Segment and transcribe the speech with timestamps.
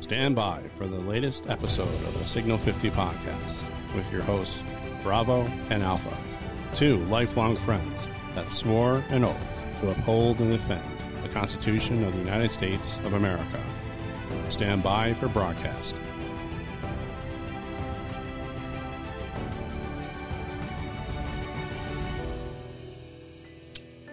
[0.00, 3.54] Stand by for the latest episode of the Signal 50 podcast
[3.94, 4.58] with your hosts,
[5.02, 6.16] Bravo and Alpha,
[6.74, 10.82] two lifelong friends that swore an oath to uphold and defend
[11.22, 13.62] the Constitution of the United States of America.
[14.48, 15.94] Stand by for broadcast.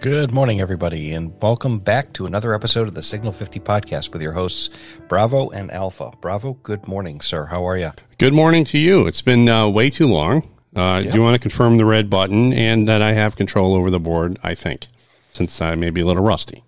[0.07, 4.21] Good morning, everybody, and welcome back to another episode of the Signal 50 podcast with
[4.21, 4.69] your hosts,
[5.09, 6.13] Bravo and Alpha.
[6.21, 7.43] Bravo, good morning, sir.
[7.43, 7.91] How are you?
[8.17, 9.05] Good morning to you.
[9.05, 10.49] It's been uh, way too long.
[10.73, 13.89] Uh, Do you want to confirm the red button and that I have control over
[13.89, 14.39] the board?
[14.43, 14.87] I think,
[15.33, 16.63] since I may be a little rusty.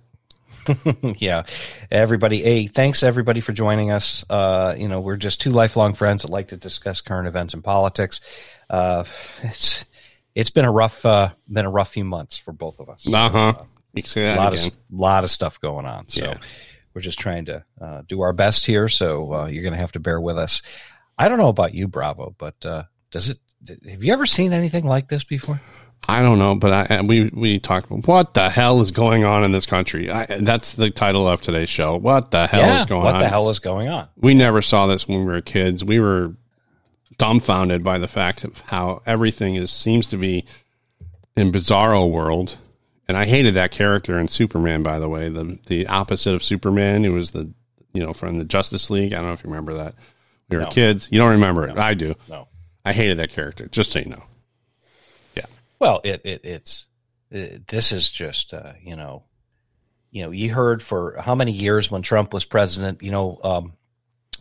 [1.01, 1.43] yeah,
[1.89, 2.41] everybody.
[2.41, 4.25] Hey, thanks everybody for joining us.
[4.29, 7.63] Uh, you know, we're just two lifelong friends that like to discuss current events and
[7.63, 8.19] politics.
[8.69, 9.05] Uh,
[9.43, 9.85] it's
[10.39, 13.05] it's been a rough uh, been a rough few months for both of us.
[13.07, 13.53] Uh huh.
[13.93, 14.67] You can say a lot again.
[14.67, 16.07] of lot of stuff going on.
[16.07, 16.37] So Yeah.
[16.93, 18.87] we're just trying to uh, do our best here.
[18.87, 20.61] So uh, you're going to have to bear with us.
[21.17, 23.39] I don't know about you, Bravo, but uh, does it?
[23.89, 25.59] Have you ever seen anything like this before?
[26.07, 27.87] I don't know, but I, we we talked.
[27.87, 30.09] about What the hell is going on in this country?
[30.09, 31.97] I, that's the title of today's show.
[31.97, 33.13] What the hell is going what on?
[33.15, 34.07] What the hell is going on?
[34.15, 35.83] We never saw this when we were kids.
[35.83, 36.35] We were
[37.19, 40.45] dumbfounded by the fact of how everything is seems to be
[41.35, 42.57] in Bizarro world.
[43.07, 44.81] And I hated that character in Superman.
[44.81, 47.51] By the way, the the opposite of Superman, who was the
[47.93, 49.13] you know from the Justice League.
[49.13, 49.95] I don't know if you remember that.
[50.49, 50.69] We were No.
[50.69, 51.07] kids.
[51.11, 51.77] You don't remember it.
[51.77, 52.15] I do.
[52.27, 52.47] No.
[52.85, 53.67] I hated that character.
[53.67, 54.23] Just so you know.
[55.35, 55.45] Yeah.
[55.79, 56.85] Well, it, it it's
[57.31, 59.23] it, this is just uh, you know,
[60.11, 63.73] you know, you heard for how many years when Trump was president, you know, um,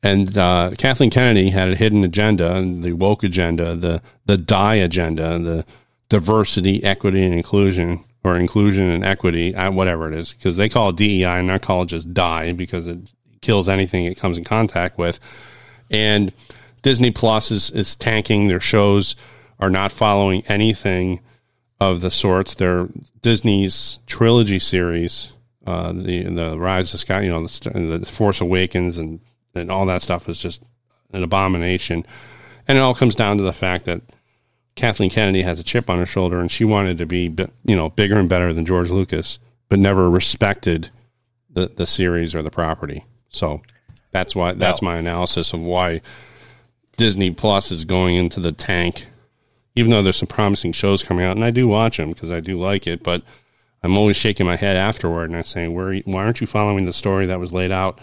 [0.06, 5.36] And uh, Kathleen Kennedy had a hidden agenda, the woke agenda, the the die agenda,
[5.40, 5.66] the
[6.08, 10.90] diversity, equity, and inclusion, or inclusion and equity, uh, whatever it is, because they call
[10.90, 12.98] it DEI and call it just die because it
[13.40, 15.18] kills anything it comes in contact with.
[15.90, 16.32] And
[16.82, 18.46] Disney Plus is, is tanking.
[18.46, 19.16] Their shows
[19.58, 21.18] are not following anything
[21.80, 22.54] of the sorts.
[22.54, 22.86] Their
[23.22, 25.32] Disney's trilogy series,
[25.66, 29.18] uh, the the Rise of Sky, you know, the, the Force Awakens, and
[29.56, 30.62] and all that stuff is just
[31.12, 32.04] an abomination.
[32.68, 34.02] And it all comes down to the fact that
[34.74, 37.34] Kathleen Kennedy has a chip on her shoulder, and she wanted to be,
[37.64, 40.90] you know, bigger and better than George Lucas, but never respected
[41.50, 43.04] the the series or the property.
[43.30, 43.62] So
[44.12, 46.02] that's why that's my analysis of why
[46.96, 49.08] Disney Plus is going into the tank.
[49.74, 52.40] Even though there's some promising shows coming out, and I do watch them because I
[52.40, 53.22] do like it, but
[53.82, 55.94] I'm always shaking my head afterward and I'm saying, "Where?
[56.04, 58.00] Why aren't you following the story that was laid out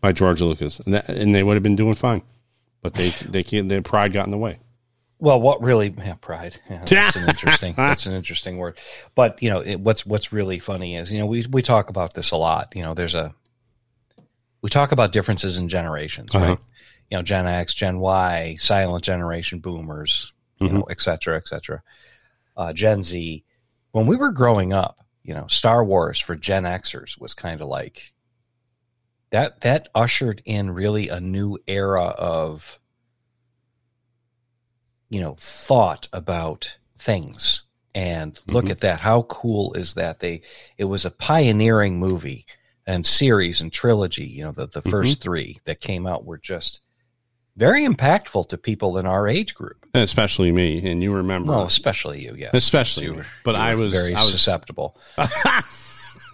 [0.00, 2.22] by George Lucas?" And, that, and they would have been doing fine,
[2.82, 4.58] but they they can't, their pride got in the way.
[5.18, 6.58] Well, what really yeah, pride?
[6.70, 7.74] Yeah, that's an interesting.
[7.76, 8.78] that's an interesting word.
[9.14, 12.14] But you know, it, what's what's really funny is you know we we talk about
[12.14, 12.72] this a lot.
[12.74, 13.34] You know, there's a
[14.62, 16.44] we talk about differences in generations, Uh-huh.
[16.46, 16.58] right?
[17.10, 21.82] You know, Gen X, Gen Y, silent generation, boomers, you know, et cetera, et cetera.
[22.56, 23.42] Uh, Gen Z.
[23.92, 27.66] When we were growing up, you know, Star Wars for Gen Xers was kind of
[27.68, 28.12] like
[29.30, 29.60] that.
[29.62, 32.78] That ushered in really a new era of
[35.08, 37.62] you know thought about things
[37.94, 38.70] and look Mhm.
[38.70, 40.42] at that how cool is that they
[40.78, 42.46] it was a pioneering movie
[42.86, 46.80] and series and trilogy you know the, the 1st three that came out were just
[47.56, 49.84] very impactful to people in our age group.
[49.94, 50.88] especially me.
[50.88, 52.52] And you remember, Well, especially you, yes.
[52.54, 54.96] especially You were- But you I was very I was susceptible.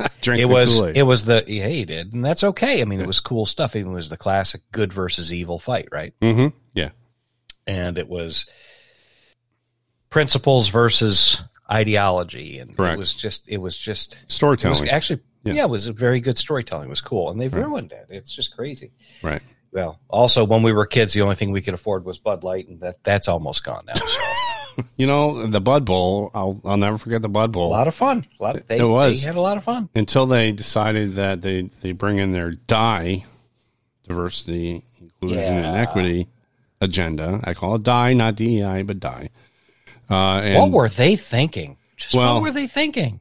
[0.21, 0.97] drank It was Kool-Aid.
[0.97, 2.81] it was the yeah he did, and that's okay.
[2.83, 3.77] I mean, it was cool stuff.
[3.77, 6.13] It was the classic good versus evil fight, right?
[6.21, 6.57] Mm-hmm.
[6.75, 6.91] Yeah,
[7.67, 8.47] And it was
[10.11, 12.95] principles versus ideology, and Correct.
[12.95, 14.89] it was just it was just it was storytelling.
[14.89, 15.53] actually Yeah.
[15.55, 15.63] yeah.
[15.65, 16.87] it was a very good storytelling.
[16.87, 17.65] It was cool, and they've Right.
[17.65, 18.07] ruined it.
[18.11, 18.93] It's just crazy.
[19.23, 19.43] right.
[19.73, 22.67] Well, also when we were kids, the only thing we could afford was Bud Light,
[22.69, 23.95] and that that's almost gone now.
[23.95, 24.21] So
[24.97, 26.31] You know the Bud Bowl.
[26.35, 27.71] I'll I'll never forget the Bud a Bowl.
[27.71, 28.25] lot of fun.
[28.39, 28.57] A lot.
[28.57, 29.21] Of, they, It was.
[29.21, 29.89] They had a lot of fun.
[29.95, 33.25] until they decided that they they bring in their die
[34.07, 36.29] diversity inclusion and equity
[36.81, 39.29] agenda i call it die not dei but die
[40.11, 41.77] uh and what were they thinking?
[41.97, 43.21] Just Well- what were they thinking?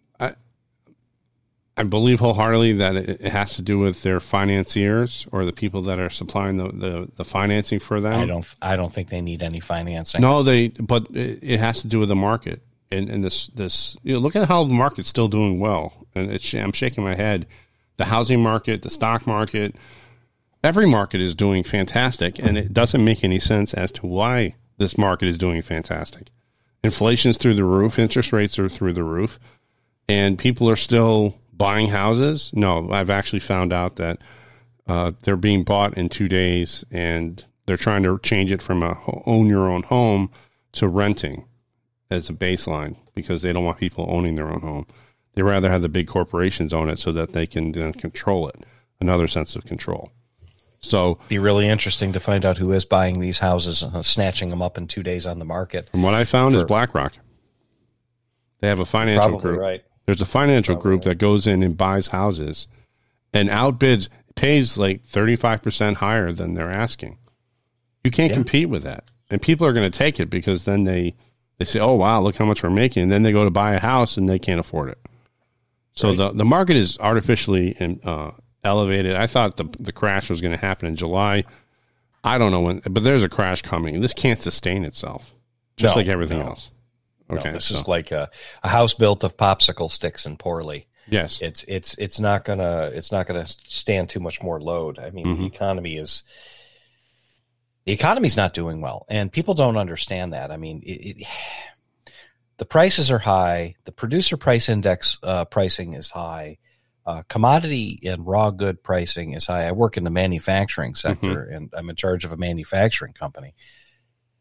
[1.78, 5.82] I believe wholeheartedly that it, it has to do with their financiers or the people
[5.84, 8.20] that are supplying the the, the financing for them.
[8.20, 8.56] I don't.
[8.62, 10.22] I don't think they need any financing.
[10.22, 12.62] no they but it, it has to do with the market
[12.92, 15.94] and and this this you know look at how the market's still doing well.
[16.14, 17.46] And it's i'm shaking my head.
[17.98, 19.76] The housing market the stock market
[20.66, 22.40] every market is doing fantastic.
[22.40, 26.28] And it doesn't make any sense as to why this market is doing fantastic.
[26.84, 28.00] Inflation's through the roof.
[28.00, 29.40] Interest rates are through the roof.
[30.10, 34.20] And people are still buying houses no i've actually found out that
[34.88, 38.98] uh, they're being bought in two days and they're trying to change it from a
[39.26, 40.30] own your own home
[40.72, 41.46] to renting
[42.12, 44.86] as a baseline because they don't want people owning their own home
[45.34, 48.64] they rather have the big corporations own it so that they can then control it
[49.00, 50.12] another sense of control
[50.86, 54.50] so Be really interesting to find out who is buying these houses, and uh, snatching
[54.50, 55.90] them up in two days on the market.
[55.90, 57.14] From what I found is BlackRock.
[58.60, 59.60] They have a financial Probably group.
[59.60, 59.84] right.
[60.06, 62.68] There's a financial group that goes in and buys houses
[63.34, 67.18] and outbids pays like 35% higher than they're asking.
[68.04, 68.36] You can't Yeah.
[68.36, 69.06] compete with that.
[69.32, 71.16] And people are going to take it because then they
[71.58, 73.74] they say, "Oh wow, look how much we're making." And then they go to buy
[73.74, 75.00] a house and they can't afford it.
[75.94, 76.18] So Right.
[76.18, 78.32] the the market is artificially uh,
[78.64, 79.16] elevated.
[79.16, 81.46] I thought the the crash was going to happen in July.
[82.24, 84.02] I don't know when, but there's a crash coming.
[84.02, 85.34] This can't sustain itself,
[85.78, 86.48] just No, like everything no.
[86.48, 86.70] else.
[87.30, 88.30] No, Okay, this so- is like a,
[88.64, 90.88] a house built of popsicle sticks and poorly.
[91.10, 95.00] yes, It's it's it's not gonna it's not gonna stand too much more load.
[95.00, 95.38] I mean, Mhm.
[95.40, 96.24] the economy is
[97.86, 100.52] the economy's not doing well, and people don't understand that.
[100.52, 101.28] I mean, it, it,
[102.58, 103.76] the prices are high.
[103.84, 106.58] The producer price index uh, pricing is high.
[107.06, 109.68] Uh, commodity and raw good pricing is high.
[109.68, 113.54] I work in the manufacturing sector, and I'm in charge of a manufacturing company,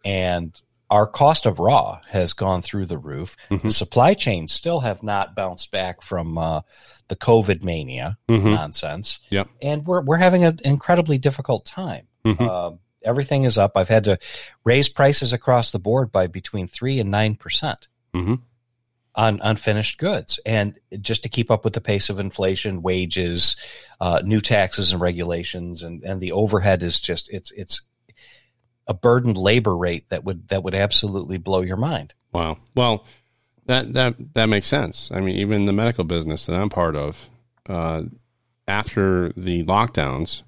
[0.02, 0.58] and
[0.94, 3.36] our cost of raw has gone through the roof.
[3.50, 3.72] The Mhm.
[3.72, 6.60] supply chains still have not bounced back from uh,
[7.08, 8.54] the COVID mania Mhm.
[8.54, 9.18] nonsense.
[9.30, 9.48] Yep.
[9.60, 12.06] And we're we're having an incredibly difficult time.
[12.24, 12.40] Mhm.
[12.48, 13.72] Uh, everything is up.
[13.76, 14.18] I've had to
[14.62, 18.42] raise prices across the board by between three and nine percent Mhm.
[19.16, 23.56] on unfinished goods, and just to keep up with the pace of inflation, wages,
[24.00, 27.80] uh, new taxes and regulations, and and the overhead is just it's it's
[28.86, 32.14] a burdened labor rate that would that would absolutely blow your mind.
[32.32, 32.58] Wow.
[32.74, 33.04] Well,
[33.66, 35.10] that that that makes sense.
[35.12, 37.28] I mean, even the medical business that I'm part of,
[37.68, 38.02] uh,
[38.68, 40.42] after the lockdowns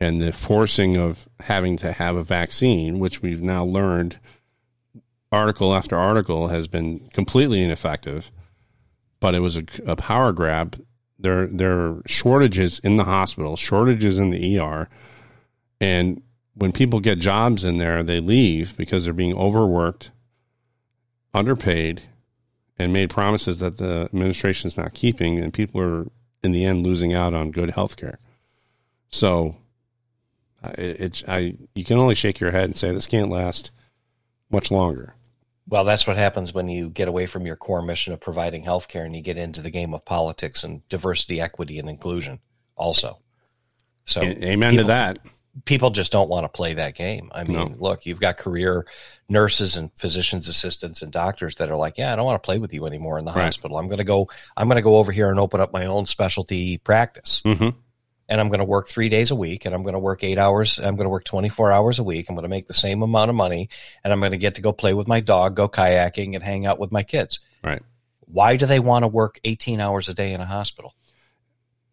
[0.00, 4.18] and the forcing of having to have a vaccine, which we've now learned,
[5.30, 8.30] article after article has been completely ineffective.
[9.20, 10.84] But it was a, a power grab.
[11.18, 14.88] There there are shortages in the hospital, shortages in the ER,
[15.80, 16.20] and
[16.54, 20.10] when people get jobs in there, they leave because they're being overworked
[21.34, 22.02] underpaid
[22.78, 26.06] and made promises that the administration is not keeping, and people are
[26.42, 28.18] in the end losing out on good health care.
[29.08, 29.56] So,
[30.64, 33.70] it, it's I you can only shake your head and say this can't last
[34.50, 35.14] much longer.
[35.68, 39.06] Well, that's what happens when you get away from your core mission of providing healthcare
[39.06, 42.40] and you get into the game of politics and diversity, equity, and inclusion.
[42.74, 43.18] Also,
[44.04, 45.20] so Amen to that.
[45.66, 47.30] People just don't want to play that game.
[47.34, 47.74] I mean, No.
[47.78, 48.86] look, you've got career
[49.28, 52.58] nurses and physicians assistants and doctors that are like, yeah, I don't want to play
[52.58, 53.44] with you anymore in the Right.
[53.44, 53.76] hospital.
[53.78, 56.06] I'm going to go, I'm going to go over here and open up my own
[56.06, 57.70] specialty practice hmm
[58.28, 60.38] and I'm going to work three days a week and I'm going to work eight
[60.38, 60.78] hours.
[60.78, 62.30] I'm going to work 24 hours a week.
[62.30, 63.68] I'm going to make the same amount of money
[64.02, 66.64] and I'm going to get to go play with my dog, go kayaking and hang
[66.64, 67.40] out with my kids.
[67.62, 67.82] Right.
[68.20, 70.94] Why do they want to work 18 hours a day in a hospital?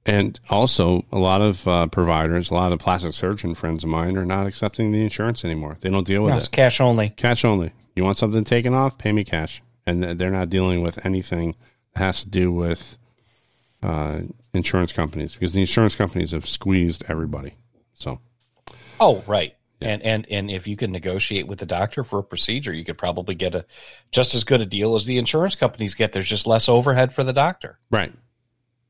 [0.10, 4.18] And also, a lot of uh, providers, a lot of plastic surgeon friends of mine
[4.18, 5.78] are not accepting the insurance anymore.
[5.82, 6.40] They don't deal with No, it.
[6.40, 7.10] it's cash only.
[7.10, 7.72] Cash only.
[7.96, 8.98] You want something taken off?
[8.98, 9.62] Pay me cash.
[9.86, 11.56] And they're not dealing with anything
[11.94, 12.98] that has to do with
[13.84, 14.20] uh,
[14.54, 17.54] insurance companies because the insurance companies have squeezed everybody.
[17.94, 18.20] So,
[19.00, 19.56] Oh, right.
[19.82, 22.98] And and and if you can negotiate with the doctor for a procedure, you could
[22.98, 23.66] probably get a
[24.12, 26.12] just as good a deal as the insurance companies get.
[26.12, 28.12] There's just less overhead for the doctor Right.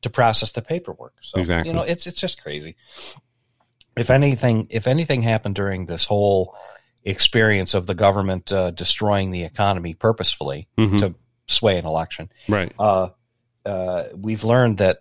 [0.01, 1.13] To process the paperwork.
[1.21, 1.69] So Exactly.
[1.69, 2.75] you know, it's it's just crazy.
[3.97, 6.55] If anything, if anything happened during this whole
[7.03, 10.99] experience of the government uh, destroying the economy purposefully Mhm.
[10.99, 11.15] to
[11.47, 12.71] sway an election, Right.
[12.79, 13.09] uh,
[13.65, 14.99] uh, we've learned that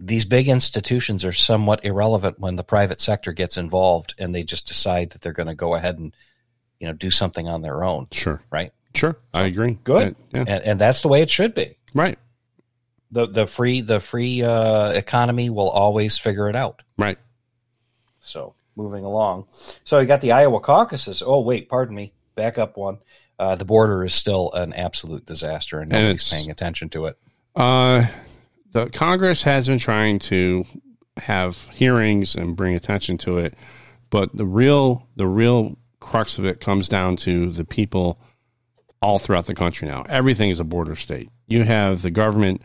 [0.00, 4.68] these big institutions are somewhat irrelevant when the private sector gets involved and they just
[4.68, 6.14] decide that they're going to go ahead and
[6.78, 8.40] you know do something on their own, Sure.
[8.50, 8.72] right?
[8.94, 9.18] Sure.
[9.34, 9.78] I agree.
[9.84, 10.12] Good.
[10.12, 10.44] Uh, yeah.
[10.46, 11.76] And, and that's the way it should be.
[11.94, 12.18] Right.
[13.10, 16.82] The The free the free uh, economy will always figure it out.
[16.98, 17.18] Right.
[18.20, 19.46] So moving along,
[19.84, 21.22] so you got the Iowa caucuses.
[21.24, 22.98] Oh wait, pardon me, back up one.
[23.38, 27.06] Uh, the border is still an absolute disaster, and And nobody's it's- paying attention to
[27.06, 27.16] it.
[27.56, 28.06] Uh,
[28.72, 30.64] the Congress has been trying to
[31.16, 33.54] have hearings and bring attention to it,
[34.10, 38.20] but the real the real crux of it comes down to the people
[39.00, 40.04] all throughout the country now.
[40.08, 41.30] Everything is a border state.
[41.46, 42.62] You have the government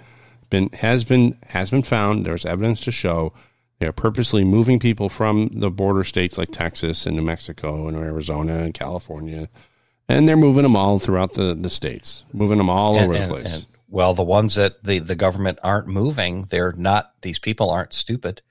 [0.53, 2.25] been has been has been found.
[2.25, 3.33] There's evidence to show
[3.79, 8.59] they're purposely moving people from the border states like Texas and New Mexico and Arizona
[8.59, 9.49] and California,
[10.07, 13.65] and they're moving them all throughout the, the states, moving them all over the place.
[13.89, 17.13] well, the ones that the, the government aren't moving, they're not.
[17.23, 18.43] These people aren't stupid.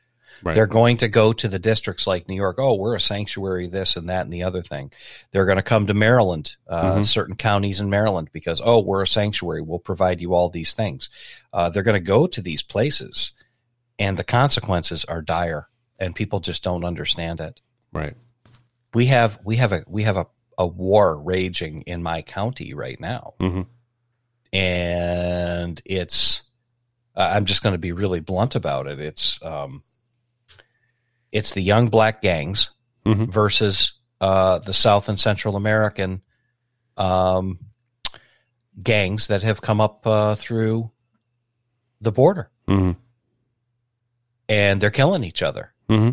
[0.45, 0.55] Right.
[0.55, 2.57] They're going to go to the districts like New York.
[2.59, 4.91] Oh, we're a sanctuary, this and that and the other thing.
[5.31, 7.05] They're going to come to Maryland, uh, Mhm.
[7.07, 9.63] certain counties in Maryland, because oh, we're a sanctuary.
[9.63, 11.09] We'll provide you all these things.
[11.53, 13.33] Uh, they're going to go to these places,
[13.99, 15.69] and the consequences are dire,
[15.99, 17.61] and people just don't understand it.
[17.93, 18.17] right.
[18.95, 20.27] We have we have a we have a,
[20.59, 23.67] a war raging in my county right now Mhm.
[24.53, 26.43] and it's
[27.17, 29.83] uh, i'm just going to be really blunt about it it's um
[31.33, 32.71] it's the young black gangs
[33.05, 33.29] Mhm.
[33.33, 36.23] versus uh the south and central american
[36.97, 37.59] um
[38.81, 40.91] gangs that have come up uh, through
[42.01, 42.93] the border hmm
[44.49, 46.11] and they're killing each other hmm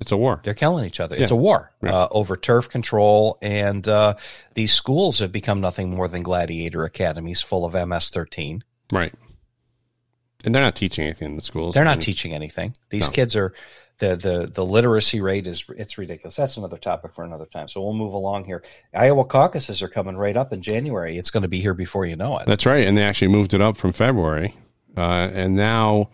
[0.00, 0.40] It's a war.
[0.42, 1.14] They're killing each other.
[1.16, 1.22] Yeah.
[1.22, 1.92] It's a war Right.
[1.92, 4.14] uh, over turf control, and uh,
[4.54, 8.62] these schools have become nothing more than gladiator academies full of MS-13.
[8.92, 9.12] Right.
[10.44, 11.74] And they're not teaching anything in the schools.
[11.74, 12.74] They're I not mean, teaching anything.
[12.88, 13.12] These No.
[13.12, 13.52] kids are
[13.98, 16.36] the the the literacy rate is it's ridiculous.
[16.36, 17.68] That's another topic for another time.
[17.68, 18.62] So we'll move along here.
[18.94, 21.18] Iowa caucuses are coming right up in January.
[21.18, 22.46] It's going to be here before you know it.
[22.46, 22.86] That's right.
[22.86, 24.54] And they actually moved it up from February.
[24.96, 26.08] Uh, and now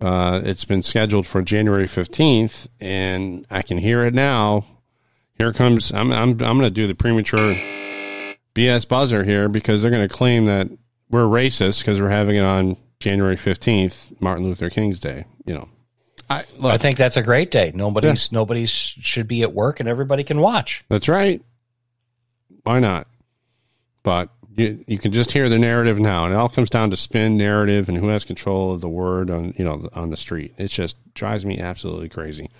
[0.00, 2.66] uh, it's been scheduled for January 15th.
[2.80, 4.64] And I can hear it now.
[5.38, 7.54] Here comes, I'm, I'm, I'm going to do the premature
[8.54, 10.68] BS buzzer here because they're going to claim that
[11.08, 15.24] we're racist because we're having it on January 15th, Martin Luther King's Day.
[15.44, 15.68] You know,
[16.30, 17.72] I, look, I think that's a great day.
[17.74, 20.84] Nobody's nobody's should be at work and everybody can watch.
[20.88, 21.42] That's right.
[22.62, 23.06] Why not?
[24.02, 26.96] But you you can just hear the narrative now, and it all comes down to
[26.96, 30.54] spin narrative and who has control of the word on you know on the street.
[30.58, 32.50] It just drives me absolutely crazy.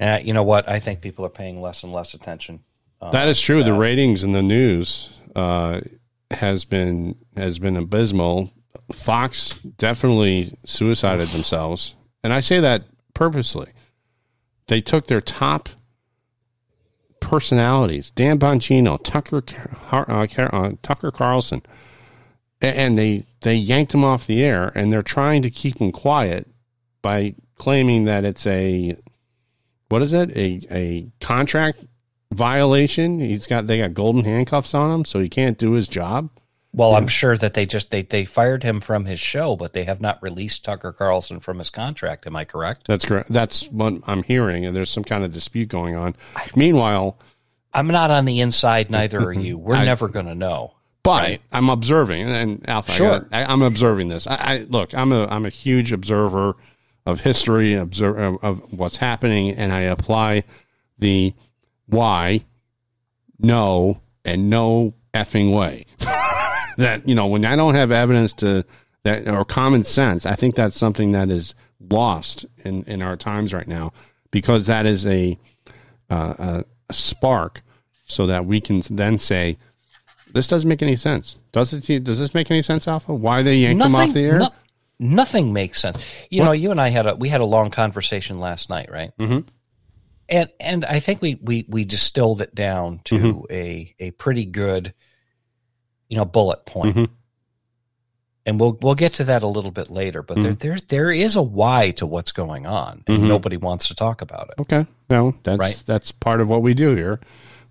[0.00, 0.68] Uh, you know what?
[0.68, 2.60] I think people are paying less and less attention.
[3.00, 3.62] Uh, that is true.
[3.62, 5.80] The uh, ratings in the news uh,
[6.30, 8.52] has been has been abysmal.
[8.92, 12.84] Fox definitely suicided themselves, and I say that
[13.14, 13.70] purposely.
[14.68, 15.68] They took their top
[17.20, 21.62] personalities, Dan Bongino, Tucker Car- uh, uh, Tucker Carlson,
[22.60, 26.48] and they they yanked them off the air, and they're trying to keep them quiet
[27.00, 28.96] by claiming that it's a
[29.88, 31.84] what is it a a contract
[32.32, 33.20] violation.
[33.20, 36.30] He's got they got golden handcuffs on him, so he can't do his job.
[36.74, 39.84] Well, I'm sure that they just they they fired him from his show, but they
[39.84, 42.26] have not released Tucker Carlson from his contract.
[42.26, 42.86] Am I correct?
[42.86, 43.30] That's correct.
[43.30, 46.16] That's what I'm hearing, and there's some kind of dispute going on.
[46.56, 47.18] Meanwhile,
[47.74, 48.90] I'm not on the inside.
[48.90, 49.58] Neither are you.
[49.58, 50.72] We're I- never going to know.
[51.02, 51.42] but Right.
[51.52, 53.28] I'm observing, and Alpha, I Sure.
[53.32, 54.26] I, I'm observing this.
[54.26, 56.54] I, I look, I'm a I'm a huge observer
[57.04, 60.44] of history, observe of, of what's happening, and I apply
[60.98, 61.34] the
[61.84, 62.40] why,
[63.38, 65.84] no, and no effing way.
[66.78, 68.64] that you know, when I don't have evidence to
[69.04, 71.54] that or common sense, I think that's something that is
[71.90, 73.92] lost in in our times right now
[74.30, 75.38] because that is a
[76.10, 77.62] uh, a, a spark
[78.06, 79.56] so that we can then say
[80.32, 81.36] this doesn't make any sense.
[81.52, 82.04] Does it?
[82.04, 83.14] Does this make any sense, Alpha?
[83.14, 84.38] Why they yanked them off the air?
[84.38, 84.54] no-
[84.98, 85.98] nothing makes sense.
[86.30, 89.10] You know, you and I had a we had a long conversation last night, right?
[89.18, 89.46] Mhm.
[90.28, 93.52] And and I think we we we distilled it down to Mm-hmm.
[93.52, 94.94] a a pretty good,
[96.12, 96.94] you know, bullet point.
[96.94, 97.08] Mhm.
[98.44, 100.20] and we'll we'll get to that a little bit later.
[100.22, 100.58] But there Mhm.
[100.58, 103.28] there there is a why to what's going on, and Mhm.
[103.28, 104.60] nobody wants to talk about it.
[104.60, 104.84] Okay.
[105.08, 105.82] No, that's Right.
[105.86, 107.18] that's part of what we do here.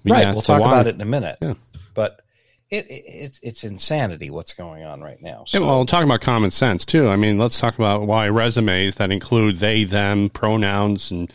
[0.04, 0.68] We right, we'll talk why.
[0.70, 1.38] about it in a minute.
[1.42, 1.54] Yeah.
[1.94, 2.22] But
[2.72, 5.44] it, it it's it's insanity what's going on right now.
[5.50, 7.10] Yeah, well, talking about common sense too.
[7.10, 11.32] I mean, let's talk about why resumes that include they, them pronouns and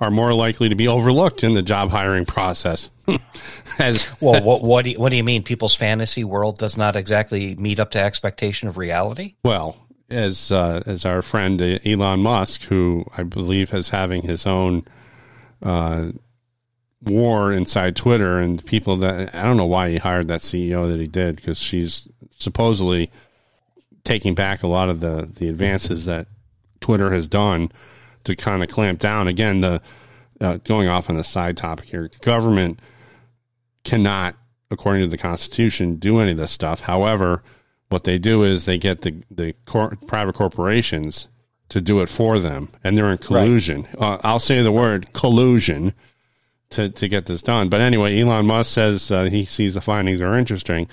[0.00, 2.90] are more likely to be overlooked in the job hiring process.
[3.78, 5.42] As well, what what do you, what do you mean?
[5.42, 9.34] People's fantasy world does not exactly meet up to expectation of reality.
[9.44, 9.76] well,
[10.10, 14.84] as uh, as our friend uh, Elon Musk, who I believe is having his own
[15.62, 16.08] uh,
[17.02, 21.00] war inside Twitter, and people that I don't know why he hired that CEO that
[21.00, 23.10] he did because she's supposedly
[24.04, 26.26] taking back a lot of the the advances that
[26.80, 27.70] Twitter has done
[28.28, 29.26] to kind of clamp down.
[29.26, 29.80] Again, the
[30.40, 32.80] uh, going off on a side topic here, government
[33.84, 34.36] cannot,
[34.70, 36.80] according to the Constitution, do any of this stuff.
[36.80, 37.42] However,
[37.88, 41.28] what they do is they get the the cor- private corporations
[41.70, 43.88] to do it for them, and they're in collusion.
[43.98, 45.94] Uh, I'll say the word collusion
[46.70, 47.68] to to get this done.
[47.68, 50.88] But anyway, Elon Musk says uh, he sees the findings are interesting.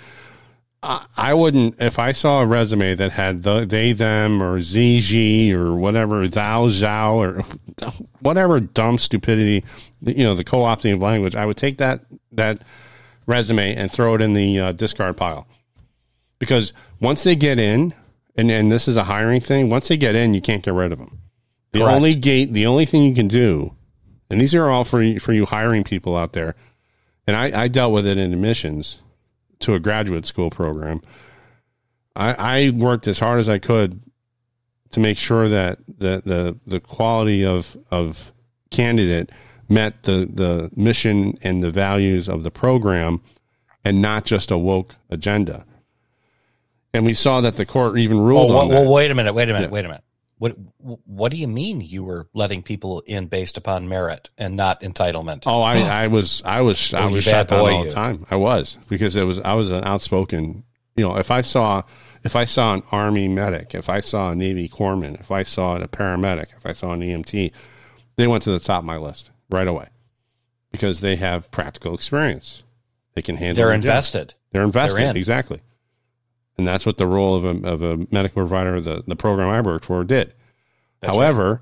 [0.84, 5.51] I, I wouldn't if I saw a resume that had the they them or ZG
[5.53, 7.44] or whatever thou thou or
[8.20, 9.63] whatever dumb stupidity,
[10.01, 11.36] you know, the co-opting of language.
[11.36, 12.01] I would take that
[12.34, 12.62] that
[13.25, 15.48] resume and throw it in the uh, discard pile
[16.39, 17.94] because once they get in,
[18.36, 19.70] and and this is a hiring thing.
[19.70, 21.20] Once they get in, you can't get rid of them.
[21.72, 21.96] The Correct.
[21.96, 23.75] only gate, the only thing you can do,
[24.29, 26.55] and these are all for you- for you hiring people out there.
[27.27, 28.98] And I, I dealt with it in admissions
[29.59, 31.01] to a graduate school program.
[32.15, 32.33] I,
[32.65, 34.01] I worked as hard as I could
[34.91, 38.31] to make sure that the the, the quality of of
[38.71, 39.31] candidate
[39.67, 43.21] met the the mission and the values of the program,
[43.83, 45.65] and not just a woke agenda.
[46.93, 48.75] And we saw that the court even Oh, ruled well, on that.
[48.75, 49.71] well, wait a minute, wait a minute, Yeah.
[49.74, 50.03] wait a minute.
[50.45, 50.57] What
[51.05, 55.41] what do you mean you were letting people in based upon merit and not entitlement?
[55.47, 58.27] Oh, I, I was, I was, I was shut down all the time.
[58.29, 60.63] I was because it was, I was an outspoken.
[60.95, 61.81] You know, if I saw,
[62.23, 65.77] if I saw an army medic, if I saw a navy corpsman, if I saw
[65.77, 67.51] a paramedic, if I saw an EMT,
[68.15, 69.87] they went to the top of my list right away
[70.72, 72.61] because they have practical experience.
[73.15, 73.55] They can handle.
[73.55, 73.83] They're their job.
[73.83, 74.35] invested.
[74.51, 75.17] They're invested They're in.
[75.17, 75.61] exactly,
[76.57, 79.61] and that's what the role of a of a medical provider, the the program I
[79.61, 80.33] worked for, did.
[81.01, 81.61] That's However,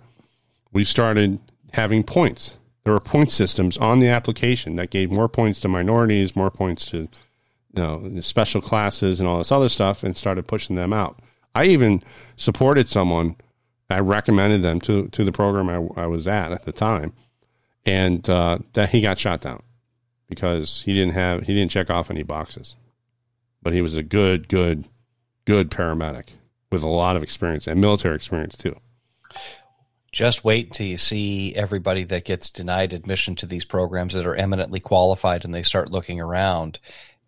[0.71, 1.39] we started
[1.73, 2.57] having points.
[2.83, 6.85] There were point systems on the application that gave more points to minorities, more points
[6.87, 7.09] to you
[7.75, 11.19] know special classes and all this other stuff, and started pushing them out.
[11.55, 12.03] I even
[12.37, 13.35] supported someone.
[13.89, 17.13] I recommended them to to the program I, I was at at the time,
[17.85, 19.61] and uh, that he got shot down
[20.27, 22.75] because he didn't have he didn't check off any boxes,
[23.63, 24.85] but he was a good good
[25.45, 26.27] good paramedic
[26.71, 28.75] with a lot of experience and military experience too.
[30.11, 34.35] Just wait until you see everybody that gets denied admission to these programs that are
[34.35, 36.79] eminently qualified and they start looking around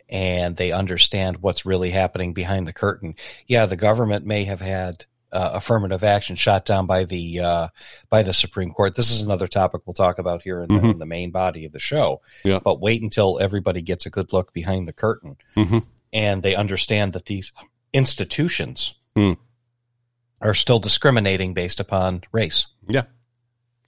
[0.07, 3.15] and they understand what's really happening behind the curtain.
[3.47, 7.67] Yeah, the government may have had uh, affirmative action shot down by the uh,
[8.11, 8.93] by the Supreme Court.
[8.95, 10.91] This is another topic we'll talk about here in the, Mhm.
[10.93, 12.21] in the main body of the show.
[12.43, 12.59] Yeah.
[12.63, 15.85] But wait until everybody gets a good look behind the curtain Mhm.
[16.15, 17.51] And they understand that these
[17.93, 19.33] institutions Hmm.
[20.41, 22.67] are still discriminating based upon race.
[22.87, 23.03] Yeah,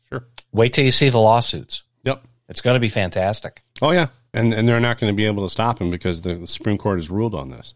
[0.09, 0.25] sure.
[0.51, 1.83] Wait till you see the lawsuits.
[2.03, 2.23] Yep.
[2.49, 3.61] It's going to be fantastic.
[3.81, 6.35] Oh yeah, and and they're not going to be able to stop him because the,
[6.35, 7.73] the Supreme Court has ruled on this.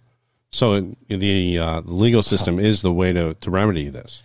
[0.52, 4.22] So it, the uh, legal system is the way to, to remedy this.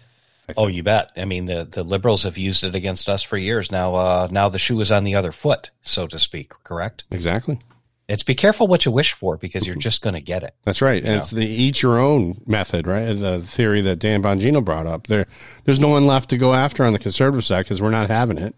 [0.57, 1.11] Oh, you bet.
[1.17, 3.95] I mean, the, the liberals have used it against us for years now.
[3.95, 6.53] Uh, now the shoe is on the other foot, so to speak.
[6.65, 7.05] Correct.
[7.11, 7.59] Exactly.
[8.09, 9.81] It's be careful what you wish for because you're mm-hmm.
[9.81, 10.55] just going to get it.
[10.65, 11.03] That's right.
[11.03, 11.19] And Yeah.
[11.19, 13.13] it's the eat your own method, right?
[13.13, 15.09] The theory that Dan Bongino brought up.
[15.09, 15.27] There,
[15.65, 18.39] there's no one left to go after on the conservative side because we're not having
[18.39, 18.55] it.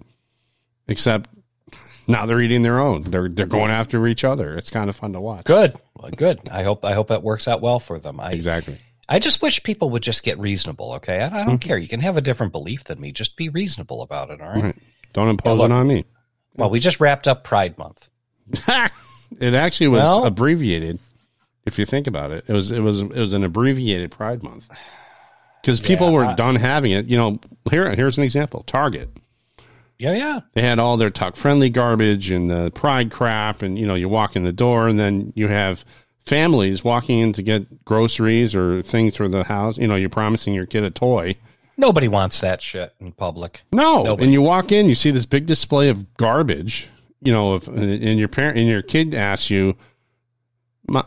[0.86, 1.30] Except
[2.06, 3.02] now they're eating their own.
[3.02, 4.56] They're they're going after each other.
[4.56, 5.44] It's kind of fun to watch.
[5.44, 5.74] Good.
[5.94, 6.40] Well, good.
[6.50, 8.20] I hope I hope that works out well for them.
[8.20, 8.78] I Exactly.
[9.10, 10.94] I just wish people would just get reasonable.
[10.94, 11.56] Okay, I, I don't mm-hmm.
[11.56, 11.78] care.
[11.78, 13.12] You can have a different belief than me.
[13.12, 14.40] Just be reasonable about it.
[14.40, 14.64] All right.
[14.64, 14.76] Right.
[15.14, 16.04] Don't impose Yeah, it on me.
[16.56, 18.08] Well, we just wrapped up Pride Month.
[19.40, 20.98] it actually was Well- abbreviated.
[21.66, 24.68] If you think about it, it was it was it was an abbreviated Pride Month
[25.60, 27.06] because people Yeah, were I- done having it.
[27.06, 29.10] You know, here here's an example: Target.
[29.98, 30.40] Yeah, yeah.
[30.54, 34.08] They had all their tuck friendly garbage and the Pride crap, and you know, you
[34.08, 35.84] walk in the door, and then you have
[36.24, 39.76] families walking in to get groceries or things for the house.
[39.76, 41.34] You know, you're promising your kid a toy.
[41.76, 43.62] Nobody wants that shit in public.
[43.72, 44.24] No, Nobody.
[44.24, 46.88] and you walk in, you see this big display of garbage.
[47.20, 49.76] You know, if and your parent and your kid asks you,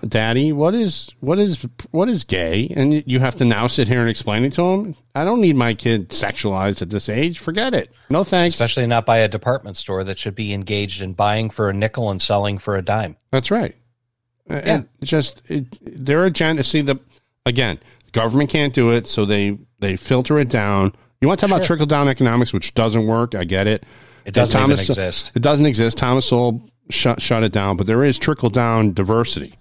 [0.07, 2.71] daddy, what is what is what is gay?
[2.75, 4.95] And you have to now sit here and explain it to him.
[5.15, 7.39] I don't need my kid sexualized at this age.
[7.39, 7.93] Forget it.
[8.09, 8.55] No thanks.
[8.55, 12.09] Especially not by a department store that should be engaged in buying for a nickel
[12.09, 13.15] and selling for a dime.
[13.31, 13.75] That's right.
[14.49, 14.55] Yeah.
[14.57, 16.63] And just it, their agenda.
[16.63, 16.99] See the
[17.45, 17.79] again,
[18.11, 20.93] government can't do it, so they they filter it down.
[21.21, 21.57] You want to talk sure.
[21.57, 23.35] about trickle down economics, which doesn't work.
[23.35, 23.83] I get it.
[24.25, 25.31] It doesn't Thomas, exist.
[25.35, 25.97] It doesn't exist.
[25.97, 29.55] Thomas Sowell shut shut it down, but there is trickle down diversity.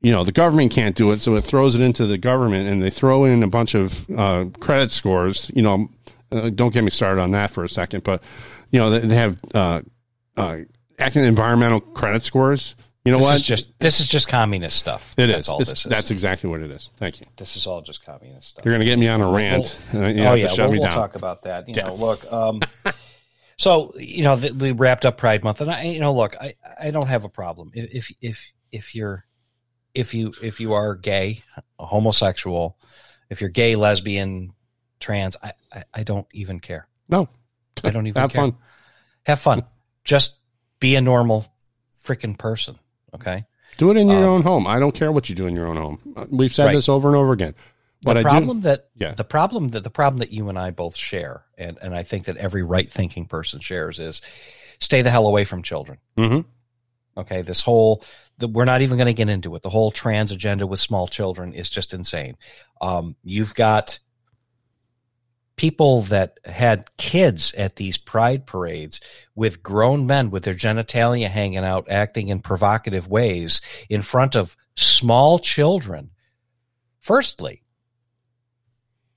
[0.00, 2.82] You know, the government can't do it, so it throws it into the government, and
[2.82, 5.50] they throw in a bunch of uh, credit scores.
[5.54, 5.88] You know,
[6.32, 8.22] uh, don't get me started on that for a second, but
[8.70, 9.82] you know, they, they have uh,
[10.36, 10.58] uh
[10.98, 12.74] environmental credit scores.
[13.04, 13.36] You know this what?
[13.36, 15.14] Is just this is just communist stuff.
[15.16, 15.48] It that's is.
[15.48, 15.82] All this is.
[15.84, 16.90] That's exactly what it is.
[16.96, 17.26] Thank you.
[17.36, 18.64] This is all just communist stuff.
[18.64, 19.78] You're going to get me on a rant.
[19.92, 21.68] We'll, uh, oh yeah, we'll, we'll talk about that.
[21.68, 22.32] You know, look.
[22.32, 22.60] Um,
[23.56, 26.54] so you know, the, we wrapped up Pride Month, and I, you know, look, I,
[26.80, 29.24] I don't have a problem if if if you're
[29.94, 31.42] if you if you are gay,
[31.78, 32.78] homosexual,
[33.30, 34.52] if you're gay, lesbian,
[35.00, 36.88] trans, I I, I don't even care.
[37.08, 37.28] No,
[37.84, 38.42] I don't even have care.
[38.42, 38.56] fun.
[39.24, 39.64] Have fun.
[40.04, 40.38] Just
[40.80, 41.46] be a normal
[42.04, 42.78] freaking person.
[43.14, 43.44] Okay.
[43.78, 44.66] Do it in your um, own home.
[44.66, 46.14] I don't care what you do in your own home.
[46.16, 46.74] Uh, we've said right.
[46.74, 47.54] this over and over again.
[48.02, 49.14] But the problem do, that yeah.
[49.14, 52.24] the problem that the problem that you and I both share, and and I think
[52.24, 54.22] that every right thinking person shares is
[54.78, 55.98] stay the hell away from children.
[56.16, 57.20] Mm-hmm.
[57.20, 58.02] Okay, this whole
[58.38, 59.62] the, we're not even going to get into it.
[59.62, 62.36] The whole trans agenda with small children is just insane.
[62.80, 63.98] Um, you've got
[65.56, 69.00] people that had kids at these pride parades
[69.34, 74.56] with grown men with their genitalia hanging out, acting in provocative ways in front of
[74.74, 76.10] small children.
[77.00, 77.62] Firstly,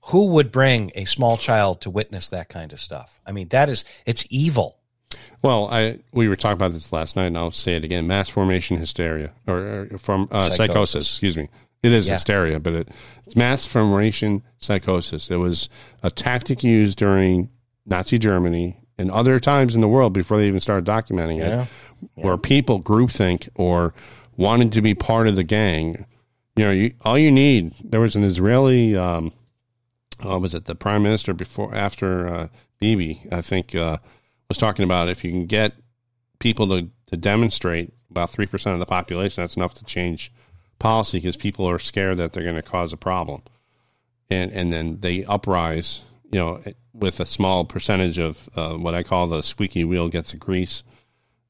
[0.06, 3.20] who would bring a small child to witness that kind of stuff?
[3.26, 4.78] I mean, that is, it's evil.
[5.42, 8.28] Well, I we were talking about this last night, and I'll say it again: mass
[8.28, 10.56] formation hysteria, or, or from uh, psychosis.
[10.56, 11.08] psychosis.
[11.08, 11.48] Excuse me.
[11.82, 12.14] It is yeah.
[12.14, 12.88] hysteria, but it,
[13.26, 15.30] it's mass formation psychosis.
[15.30, 15.68] It was
[16.02, 17.50] a tactic used during
[17.84, 21.66] Nazi Germany and other times in the world before they even started documenting it, yeah.
[22.16, 22.24] Yeah.
[22.24, 23.94] where people groupthink or
[24.36, 26.06] wanted to be part of the gang.
[26.56, 27.74] You know, you, all you need.
[27.84, 28.96] There was an Israeli.
[28.96, 29.32] Um,
[30.24, 32.48] uh, was it the prime minister before after uh,
[32.80, 33.26] Bibi?
[33.32, 33.98] I think uh,
[34.48, 35.74] was talking about if you can get
[36.38, 40.32] people to to demonstrate about three percent of the population, that's enough to change
[40.78, 43.42] policy because people are scared that they're going to cause a problem,
[44.30, 49.02] and and then they uprise, you know, with a small percentage of uh, what I
[49.02, 50.82] call the squeaky wheel gets the grease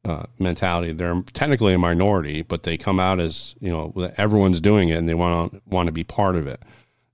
[0.05, 0.93] uh, mentality.
[0.93, 5.09] They're technically a minority, but they come out as you know everyone's doing it and
[5.09, 6.63] they want want to be part of it.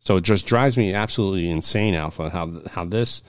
[0.02, 2.30] So it just drives me absolutely insane, Alpha.
[2.30, 3.22] How how this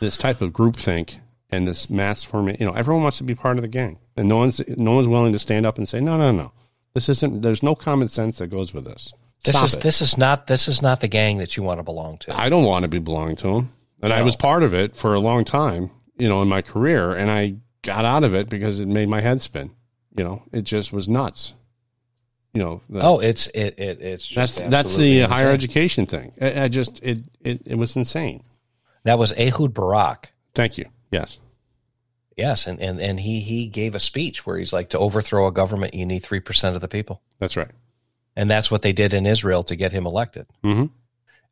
[0.00, 1.18] this type of groupthink
[1.50, 4.28] and this mass formation, you know, everyone wants to be part of the gang, and
[4.28, 6.52] no one's no one's willing to stand up and say, no, no, no,
[6.94, 7.42] this isn't.
[7.42, 9.12] There's no common sense that goes with this.
[9.44, 9.82] This is it.
[9.82, 12.34] this is not this is not the gang that you want to belong to.
[12.34, 14.16] I don't want to be belonging to them, and no.
[14.16, 17.30] I was part of it for a long time, you know, in my career, and
[17.30, 19.70] I got out of it because it made my head spin.
[20.16, 21.52] You know, it just was nuts.
[22.56, 22.80] You know.
[22.88, 25.30] The, oh, it's it, it it's that's that's the insane.
[25.30, 26.32] higher education thing.
[26.40, 28.42] I, I just it, it it was insane.
[29.04, 30.32] That was Ehud Barak.
[30.54, 30.86] Thank you.
[31.10, 31.38] Yes.
[32.36, 35.52] Yes, and, and, and he he gave a speech where he's like, to overthrow a
[35.52, 37.22] government, you need three percent of the people.
[37.38, 37.70] That's right,
[38.36, 40.46] and that's what they did in Israel to get him elected.
[40.62, 40.86] Mm-hmm.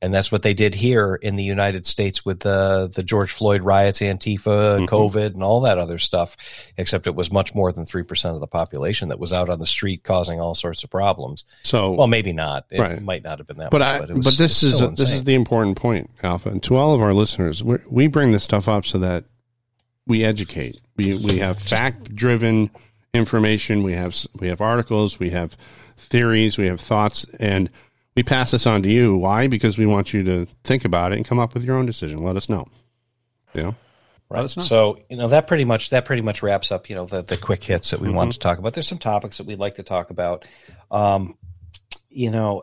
[0.05, 3.63] And that's what they did here in the United States with the the George Floyd
[3.63, 4.85] riots, Antifa, mm-hmm.
[4.85, 6.37] COVID, and all that other stuff.
[6.77, 9.59] Except it was much more than three percent of the population that was out on
[9.59, 11.47] the street causing all sorts of problems.
[11.63, 12.67] So, well, maybe not.
[12.69, 13.01] It right.
[13.01, 13.71] might not have been that.
[13.71, 16.51] But much, I, but, was, but this is a, this is the important point, Alpha,
[16.51, 19.25] and to all of our listeners, we bring this stuff up so that
[20.07, 20.79] we educate.
[20.99, 22.71] We we have fact driven
[23.15, 23.83] information.
[23.83, 25.19] We have we have articles.
[25.19, 25.57] We have
[25.97, 26.59] theories.
[26.59, 27.71] We have thoughts, and
[28.17, 29.17] we pass this on to you.
[29.17, 29.47] Why?
[29.47, 32.23] Because we want you to think about it and come up with your own decision.
[32.23, 32.67] Let us know.
[33.55, 33.75] You know.
[34.31, 34.49] Right.
[34.49, 37.37] So you know that pretty much that pretty much wraps up you know the the
[37.37, 38.17] quick hits that we mm-hmm.
[38.17, 38.73] want to talk about.
[38.73, 40.45] There's some topics that we'd like to talk about.
[40.91, 41.37] Um,
[42.09, 42.63] you know,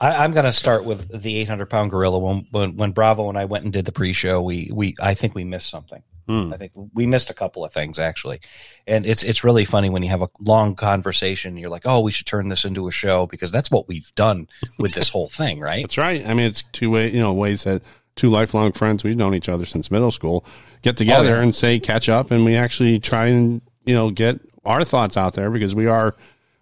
[0.00, 2.18] I, am going to start with the 800 pound gorilla.
[2.18, 5.34] When, when, when Bravo and I went and did the pre-show, we we I think
[5.34, 6.02] we missed something.
[6.26, 6.52] Hmm.
[6.52, 8.40] I think we missed a couple of things actually,
[8.86, 11.56] and it's it's really funny when you have a long conversation.
[11.56, 14.48] You're like, oh, we should turn this into a show because that's what we've done
[14.78, 15.82] with this whole thing, right?
[15.82, 16.26] That's right.
[16.26, 17.82] I mean, it's two way you know ways that
[18.16, 20.46] two lifelong friends we've known each other since middle school
[20.82, 21.42] get together oh, yeah.
[21.42, 25.34] and say catch up, and we actually try and you know get our thoughts out
[25.34, 26.16] there because we are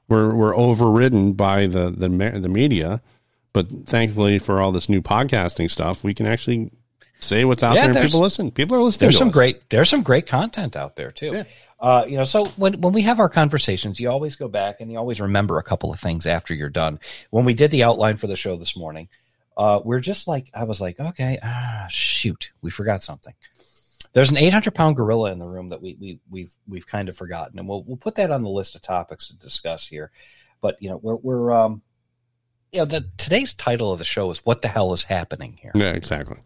[0.09, 3.01] we're we're overridden by the the the media
[3.53, 6.71] but thankfully, for all this new podcasting stuff, we can actually
[7.23, 8.51] say what's out yeah, there people listen.
[8.51, 9.07] People are listening.
[9.07, 9.35] There's some us.
[9.35, 11.33] great there's some great content out there too.
[11.33, 11.45] Yeah.
[11.79, 14.91] Uh, you know, so when when we have our conversations, you always go back and
[14.91, 17.01] you always remember a couple of things after you're done.
[17.31, 19.09] When we did the outline for the show this morning,
[19.57, 23.35] uh, we're just like I was like, okay, ah, shoot, we forgot something.
[24.13, 27.17] There's an 800 pound gorilla in the room that we we we've we've kind of
[27.17, 30.13] forgotten, and we'll we'll put that on the list of topics to discuss here.
[30.61, 31.83] But you know, we're we're um,
[32.73, 35.73] you know, the today's title of the show is "What the hell is happening here?"
[35.75, 36.39] Yeah, exactly.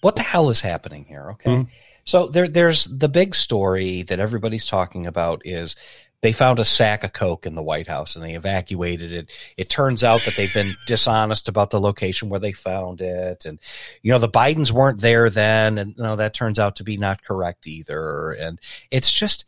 [0.00, 1.30] What the hell is happening here?
[1.32, 1.70] Okay, mm-hmm.
[2.04, 5.76] so there there's the big story that everybody's talking about is
[6.22, 9.30] they found a sack of coke in the White House and they evacuated it.
[9.56, 13.58] It turns out that they've been dishonest about the location where they found it, and
[14.02, 16.96] you know the Bidens weren't there then, and you know that turns out to be
[16.96, 18.32] not correct either.
[18.32, 18.58] And
[18.90, 19.44] it's just,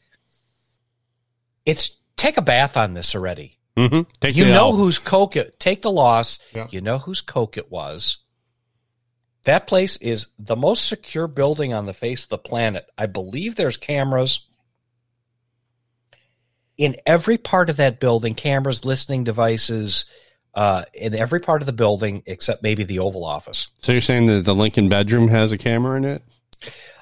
[1.65, 3.59] it's take a bath on this already.
[3.77, 4.29] Mm-hmm.
[4.37, 5.59] you know whose coke it.
[5.61, 6.39] Take the loss.
[6.55, 6.67] Yeah.
[6.71, 8.19] You know whose coke it was.
[9.49, 12.85] That place is the most secure building on the face of the planet.
[12.99, 14.47] I believe there's cameras
[16.77, 20.05] in every part of that building, cameras, listening devices,
[20.53, 23.69] uh, in every part of the building except maybe the Oval Office.
[23.81, 26.23] So you're saying that the Lincoln bedroom has a camera in it?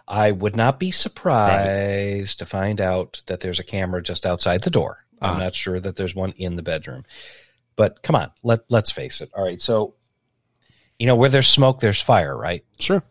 [0.07, 2.47] I would not be surprised right.
[2.47, 5.05] to find out that there's a camera just outside the door.
[5.21, 5.39] I'm uh-huh.
[5.41, 7.07] not sure that there's one in the bedroom.
[7.75, 9.31] But come on, let let's face it.
[9.35, 9.97] All right, so
[10.99, 12.65] you know where there's smoke, there's fire, right?
[12.79, 13.03] Sure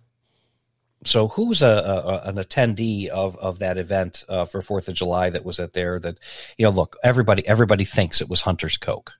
[1.06, 5.30] so who's a, a, an attendee of of that event uh, for Fourth of July
[5.30, 6.00] that was at there?
[6.00, 6.20] That
[6.58, 9.14] you know, look, everybody everybody thinks it was Hunter's Coke.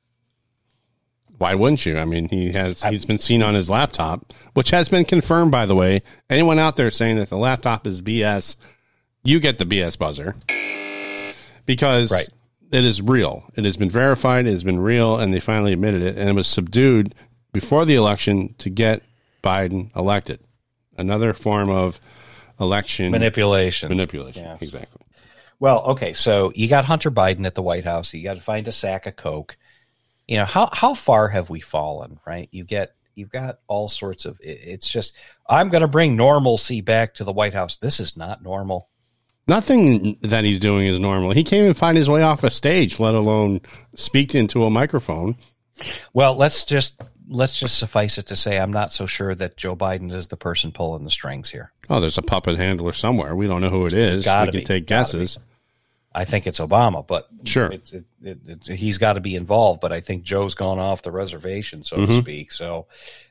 [1.38, 1.98] Why wouldn't you?
[1.98, 5.66] I mean, he has he's been seen on his laptop, which has been confirmed, by
[5.66, 6.02] the way.
[6.30, 8.56] Anyone out there saying that the laptop is BS,
[9.24, 10.36] you get the BS buzzer
[11.66, 12.28] because right.
[12.72, 13.44] it is real.
[13.56, 14.48] It has been verified.
[14.48, 17.14] It has been real, and they finally admitted it, and it was subdued
[17.56, 19.02] before the election to get
[19.42, 20.42] Biden elected
[20.98, 22.00] another form of
[22.60, 23.90] election manipulation.
[23.90, 24.44] Manipulation.
[24.44, 24.58] Yeah.
[24.60, 25.02] Exactly.
[25.60, 28.14] Well, okay, so you got Hunter Biden at the White House.
[28.14, 29.58] You got to find a sack of coke.
[30.28, 32.20] You know how how far have we fallen?
[32.28, 32.50] Right?
[32.52, 34.38] You get you've got all sorts of.
[34.44, 35.16] It's just
[35.48, 37.78] I'm going to bring normalcy back to the White House.
[37.78, 38.90] This is not normal.
[39.48, 41.32] Nothing that he's doing is normal.
[41.32, 43.62] He can't even find his way off a stage, let alone
[43.94, 45.36] speak into a microphone.
[46.14, 49.76] Well, let's just let's just suffice it to say I'm not so sure that Joe
[49.76, 51.72] Biden is the person pulling the strings here.
[51.90, 53.36] Oh, there's a puppet handler somewhere.
[53.36, 54.26] We don't know who it is.
[54.26, 54.64] We can be.
[54.64, 55.38] take guesses.
[56.14, 59.82] I think it's Obama, but sure, it, it, it, he's got to be involved.
[59.82, 62.12] But I think Joe's gone off the reservation, so mm-hmm.
[62.12, 62.52] to speak.
[62.54, 62.88] So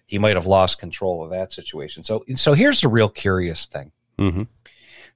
[0.07, 2.03] he might have lost control of that situation.
[2.03, 3.91] So, so here's the real curious thing.
[4.19, 4.43] Mm-hmm.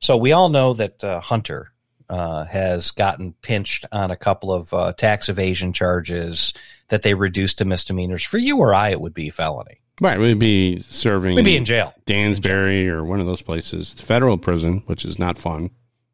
[0.00, 1.72] So we all know that uh, Hunter
[2.08, 6.54] uh, has gotten pinched on a couple of uh, tax evasion charges
[6.88, 8.22] that they reduced to misdemeanors.
[8.24, 9.78] For you or I, it would be felony.
[10.00, 11.34] Right, we'd be serving.
[11.34, 12.94] We'd be in jail, Danbury in jail.
[12.96, 15.70] or one of those places, federal prison, which is not fun.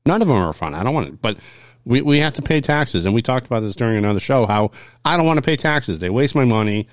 [0.06, 0.74] None of them are fun.
[0.74, 1.36] I don't want it, but
[1.84, 4.46] we we have to pay taxes, and we talked about this during another show.
[4.46, 4.70] How
[5.04, 5.98] I don't want to pay taxes.
[6.00, 6.88] They waste my money.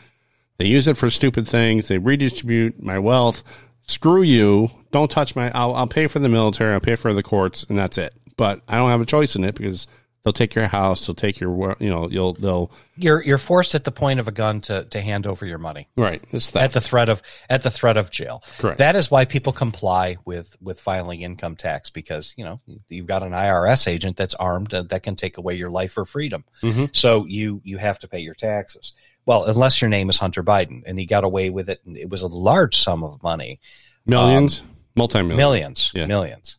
[0.58, 1.88] They use it for stupid things.
[1.88, 3.44] They redistribute my wealth.
[3.88, 4.70] Screw you.
[4.91, 5.50] Don't touch my.
[5.52, 6.74] I'll, I'll pay for the military.
[6.74, 8.13] I'll pay for the courts, and that's it.
[8.38, 9.88] But I don't have a choice in it because
[10.23, 11.05] they'll take your house.
[11.05, 11.75] They'll take your.
[11.79, 12.71] You know, you'll they'll.
[12.95, 15.88] You're you're forced at the point of a gun to to hand over your money.
[15.95, 16.23] Right.
[16.31, 18.43] It's at the threat of at the threat of jail.
[18.57, 18.77] Correct.
[18.77, 23.23] That is why people comply with with filing income tax because you know you've got
[23.23, 26.43] an IRS agent that's armed that can take away your life or freedom.
[26.62, 26.86] Mm-hmm.
[26.93, 28.93] So you you have to pay your taxes.
[29.25, 32.10] Well, unless your name is Hunter Biden, and he got away with it, and it
[32.10, 33.60] was a large sum of money,
[34.05, 36.05] millions, um, multi millions, millions, yeah.
[36.07, 36.57] millions.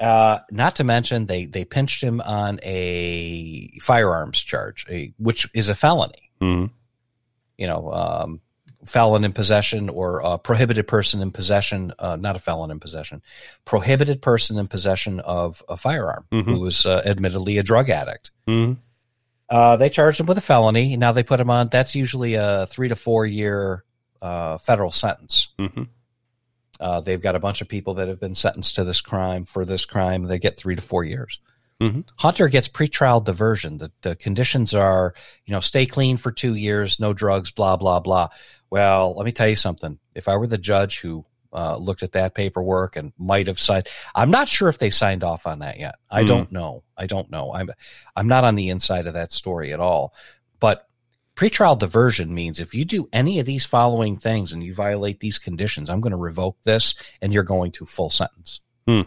[0.00, 5.68] Uh, not to mention they they pinched him on a firearms charge, a, which is
[5.68, 6.30] a felony.
[6.40, 6.74] Mm-hmm.
[7.58, 8.40] You know, um,
[8.84, 13.22] felon in possession or a prohibited person in possession, uh, not a felon in possession,
[13.64, 16.50] prohibited person in possession of a firearm mm-hmm.
[16.50, 18.30] who was uh, admittedly a drug addict.
[18.48, 18.80] Mm-hmm.
[19.48, 20.96] Uh, they charged him with a felony.
[20.96, 21.68] Now they put him on.
[21.68, 23.84] That's usually a three to four year
[24.20, 25.48] uh, federal sentence.
[25.58, 25.84] Mm-hmm.
[26.80, 29.64] Uh, they've got a bunch of people that have been sentenced to this crime for
[29.64, 30.24] this crime.
[30.24, 31.38] They get three to four years.
[31.80, 32.00] Mm-hmm.
[32.16, 33.78] Hunter gets pretrial diversion.
[33.78, 38.00] The, the conditions are, you know, stay clean for two years, no drugs, blah, blah,
[38.00, 38.28] blah.
[38.70, 39.98] Well, let me tell you something.
[40.14, 43.88] If I were the judge who uh, looked at that paperwork and might have signed,
[44.14, 45.96] I'm not sure if they signed off on that yet.
[46.10, 46.28] I mm-hmm.
[46.28, 46.84] don't know.
[46.96, 47.52] I don't know.
[47.52, 47.70] I'm,
[48.16, 50.14] I'm not on the inside of that story at all.
[50.60, 50.88] But
[51.36, 55.38] Pretrial diversion means if you do any of these following things and you violate these
[55.38, 58.60] conditions, I'm going to revoke this and you're going to full sentence.
[58.86, 59.02] Hmm.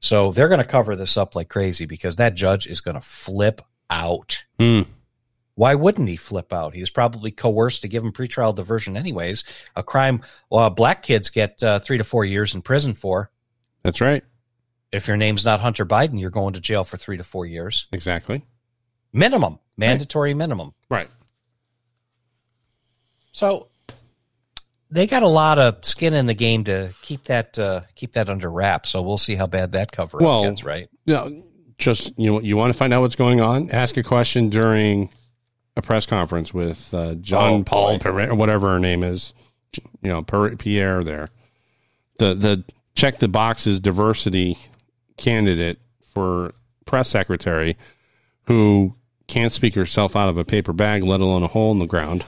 [0.00, 3.00] So they're going to cover this up like crazy because that judge is going to
[3.00, 4.44] flip out.
[4.58, 4.82] Hmm.
[5.54, 6.74] Why wouldn't he flip out?
[6.74, 9.44] He was probably coerced to give him pretrial diversion, anyways.
[9.74, 13.30] A crime well, black kids get uh, three to four years in prison for.
[13.82, 14.22] That's right.
[14.92, 17.88] If your name's not Hunter Biden, you're going to jail for three to four years.
[17.92, 18.44] Exactly.
[19.12, 20.38] Minimum, mandatory right.
[20.38, 20.74] minimum.
[20.90, 21.08] Right.
[23.32, 23.68] So
[24.90, 28.30] they got a lot of skin in the game to keep that uh, keep that
[28.30, 28.90] under wraps.
[28.90, 30.64] So we'll see how bad that cover well, gets.
[30.64, 30.88] Right.
[31.04, 31.28] Yeah.
[31.78, 33.70] Just you know, you want to find out what's going on.
[33.70, 35.10] Ask a question during
[35.76, 39.34] a press conference with uh, John oh, Paul or whatever her name is.
[40.00, 41.28] You know, Pierre there.
[42.18, 44.56] The the check the boxes diversity
[45.18, 45.78] candidate
[46.14, 46.54] for
[46.86, 47.76] press secretary
[48.44, 48.94] who
[49.26, 52.24] can't speak herself out of a paper bag, let alone a hole in the ground.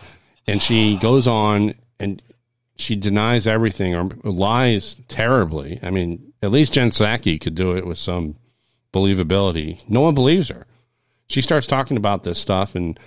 [0.46, 2.22] And she goes on and
[2.76, 5.78] she denies everything or lies terribly.
[5.82, 8.37] I mean, at least Jen Psaki could do it with some
[8.92, 9.80] believability.
[9.88, 10.66] No one believes her.
[11.28, 12.98] She starts talking about this stuff, and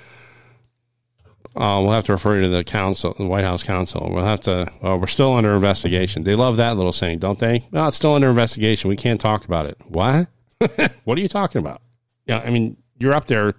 [1.55, 4.11] uh, we'll have to refer you to the counsel, the White House counsel.
[4.11, 4.71] We'll have to.
[4.83, 6.23] Uh, we're still under investigation.
[6.23, 7.65] They love that little saying, don't they?
[7.71, 8.89] No, it's still under investigation.
[8.89, 9.77] We can't talk about it.
[9.87, 10.27] What?
[11.05, 11.81] what are you talking about?
[12.27, 13.55] Yeah, I mean, you're up there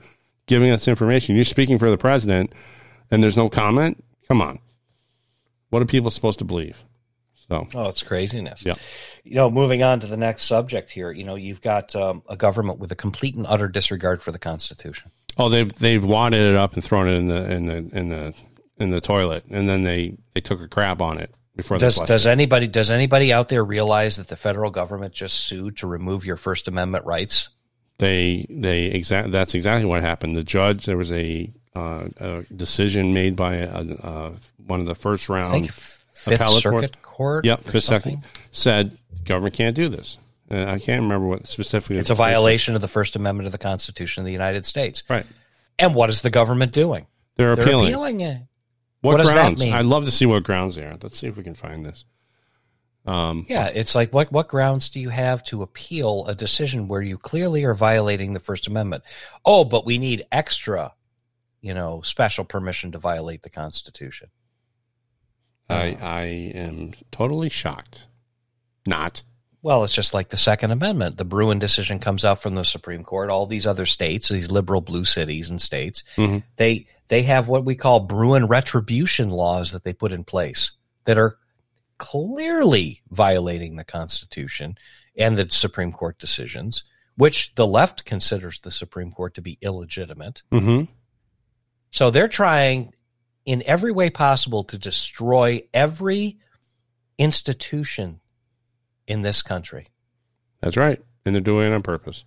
[0.52, 1.34] giving us information.
[1.34, 2.52] You're speaking for the president,
[3.10, 4.04] and there's no comment.
[4.28, 4.58] Come on.
[5.70, 6.84] What are people supposed to believe?
[7.48, 8.62] So, oh, it's craziness.
[8.62, 8.74] Yeah.
[9.24, 11.10] You know, moving on to the next subject here.
[11.10, 14.38] You know, you've got um, a government with a complete and utter disregard for the
[14.38, 15.10] Constitution.
[15.38, 18.34] Oh, they've they've wadded it up and thrown it in the in the in the
[18.76, 21.78] in the toilet, and then they they took a crap on it before.
[21.78, 22.30] Does does it.
[22.30, 26.36] anybody does anybody out there realize that the federal government just sued to remove your
[26.36, 27.48] First Amendment rights?
[27.98, 30.36] They they exact that's exactly what happened.
[30.36, 34.32] The judge there was a, uh, a decision made by a, a,
[34.66, 37.02] one of the first round Fifth Circuit Court.
[37.02, 38.18] court yep, Fifth Circuit
[38.50, 40.18] said government can't do this.
[40.50, 41.98] Uh, I can't remember what specifically.
[41.98, 45.02] It's a violation of the First Amendment of the Constitution of the United States.
[45.08, 45.26] Right.
[45.78, 47.06] And what is the government doing?
[47.36, 47.86] They're, They're appealing.
[47.88, 48.42] appealing it.
[49.00, 49.62] What, what grounds?
[49.64, 50.96] I'd love to see what grounds they are.
[51.02, 52.04] Let's see if we can find this.
[53.04, 57.02] Um, yeah, it's like what what grounds do you have to appeal a decision where
[57.02, 59.02] you clearly are violating the First Amendment?
[59.44, 60.94] Oh, but we need extra,
[61.60, 64.28] you know, special permission to violate the Constitution.
[65.68, 66.22] I I
[66.54, 68.06] am totally shocked.
[68.86, 69.22] Not.
[69.62, 71.16] Well, it's just like the Second Amendment.
[71.16, 73.30] The Bruen decision comes out from the Supreme Court.
[73.30, 76.38] All these other states, these liberal blue cities and states, mm-hmm.
[76.56, 80.72] they they have what we call Bruen retribution laws that they put in place
[81.04, 81.36] that are
[82.02, 84.76] clearly violating the Constitution
[85.16, 86.82] and the Supreme Court decisions,
[87.16, 90.42] which the left considers the Supreme Court to be illegitimate.
[90.50, 90.90] Mm-hmm.
[91.92, 92.92] So they're trying
[93.46, 96.38] in every way possible to destroy every
[97.18, 98.20] institution
[99.06, 99.86] in this country.
[100.60, 101.00] That's right.
[101.24, 102.24] And they're doing it on purpose.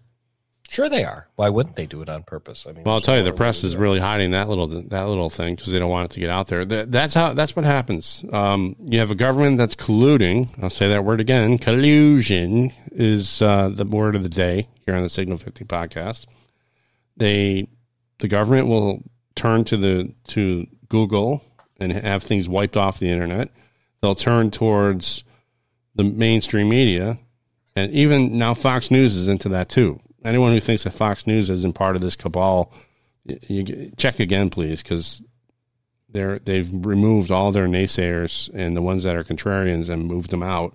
[0.67, 1.27] Sure, they are.
[1.35, 2.65] Why wouldn't they do it on purpose?
[2.67, 5.29] I mean, well, I'll tell you, the press is really hiding that little that little
[5.29, 6.65] thing because they don't want it to get out there.
[6.65, 7.33] That's how.
[7.33, 8.25] That's what happens.
[8.33, 10.49] Um, you have a government that's colluding.
[10.63, 11.59] I'll say that word again.
[11.59, 16.25] Collusion is uh, the word of the day here on the Signal Fifty podcast.
[17.15, 17.67] They,
[18.17, 19.03] the government will
[19.35, 21.43] turn to the to Google
[21.79, 23.49] and have things wiped off the internet.
[24.01, 25.23] They'll turn towards
[25.93, 27.19] the mainstream media,
[27.75, 29.99] and even now Fox News is into that too.
[30.25, 32.73] Anyone who thinks that Fox News isn't part of this cabal,
[33.25, 35.21] you, check again, please, because
[36.09, 40.43] they're they've removed all their naysayers and the ones that are contrarians and moved them
[40.43, 40.73] out.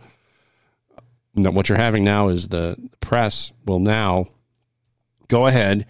[1.35, 4.27] What you're having now is the press will now
[5.29, 5.87] go ahead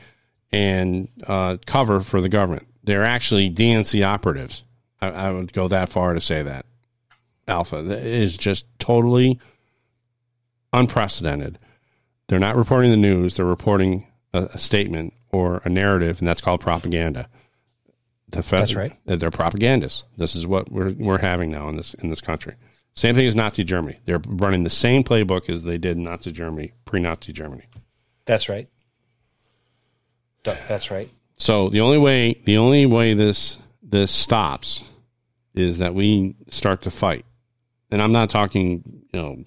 [0.53, 2.67] and uh, cover for the government.
[2.85, 4.63] They're actually DNC operatives.
[5.01, 6.67] I, I would go that far to say that.
[7.49, 9.41] Alpha is just totally
[10.73, 11.59] unprecedented.
[12.31, 16.41] They're not reporting the news, they're reporting a, a statement or a narrative, and that's
[16.41, 17.29] called propaganda.
[18.29, 18.93] The that's right.
[19.05, 20.05] They're propagandists.
[20.17, 22.55] This is what we're we're having now in this in this country.
[22.95, 23.99] Same thing as Nazi Germany.
[24.05, 27.65] They're running the same playbook as they did in Nazi Germany, pre-Nazi Germany.
[28.27, 28.69] That's right.
[30.45, 31.11] That's right.
[31.37, 34.85] So the only way the only way this this stops
[35.53, 37.25] is that we start to fight
[37.91, 39.45] and I'm not talking, you know,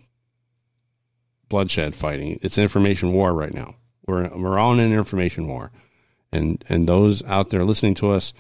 [1.54, 2.40] bloodshed fighting.
[2.42, 3.76] It's information war right now.
[4.08, 5.72] We're we're all in an information war,
[6.32, 8.34] and and those out there listening to us,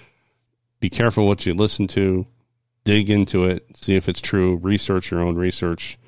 [0.79, 2.25] be careful what you listen to,
[2.83, 5.99] dig into it, see if it's true, research your own research,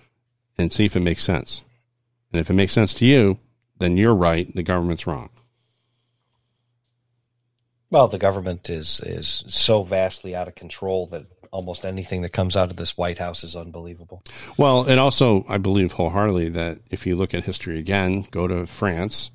[0.58, 1.62] and see if it makes sense.
[2.32, 3.38] And if it makes sense to you,
[3.78, 4.52] then you're right.
[4.56, 5.30] The government's wrong.
[7.92, 12.56] Well, the government is is so vastly out of control that almost anything that comes
[12.56, 14.24] out of this White House is unbelievable.
[14.58, 18.66] Well, and also I believe wholeheartedly that if you look at history again, go to
[18.66, 19.32] France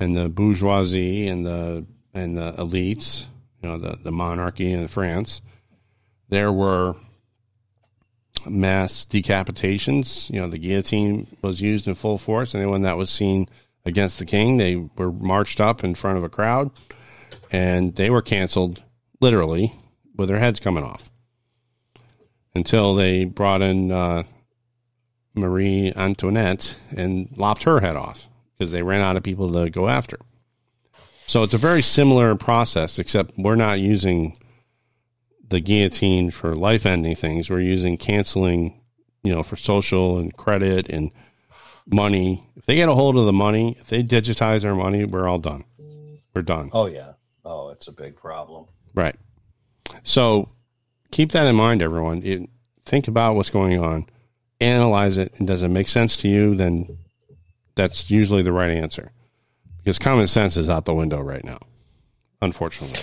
[0.00, 3.24] and the bourgeoisie and the and the elites,
[3.62, 5.40] you know, the, the monarchy in France,
[6.28, 6.94] there were
[8.46, 10.28] mass decapitations.
[10.30, 12.54] You know, the guillotine was used in full force.
[12.54, 13.48] Anyone that was seen
[13.84, 16.70] against the king, they were marched up in front of a crowd,
[17.50, 18.82] and they were canceled
[19.20, 19.72] literally
[20.16, 21.11] with their heads coming off
[22.54, 24.24] until they brought in uh,
[25.34, 29.88] Marie Antoinette and lopped her head off because they ran out of people to go
[29.88, 30.18] after.
[31.26, 34.36] So it's a very similar process, except we're not using
[35.48, 37.48] the guillotine for life ending things.
[37.48, 38.80] We're using canceling,
[39.22, 41.10] you know, for social and credit and
[41.86, 42.42] money.
[42.56, 45.38] If they get a hold of the money, if they digitize our money, we're all
[45.38, 45.64] done.
[46.34, 46.70] We're done.
[46.72, 47.12] Oh, yeah.
[47.44, 48.66] Oh, it's a big problem.
[48.94, 49.16] Right.
[50.02, 50.48] So
[51.12, 52.22] keep that in mind, everyone.
[52.24, 52.50] It,
[52.84, 54.06] think about what's going on,
[54.60, 56.56] analyze it, and does it make sense to you?
[56.56, 56.98] Then
[57.76, 59.12] that's usually the right answer
[59.78, 61.58] because common sense is out the window right now,
[62.40, 63.00] unfortunately.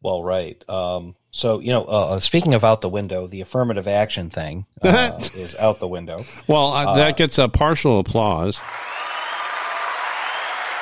[0.00, 0.62] Well, right.
[0.68, 4.64] Um, so, you know, uh, uh speaking of out the window, the affirmative action thing
[4.80, 6.24] uh, is out the window.
[6.46, 8.60] Well, uh, that gets a partial applause.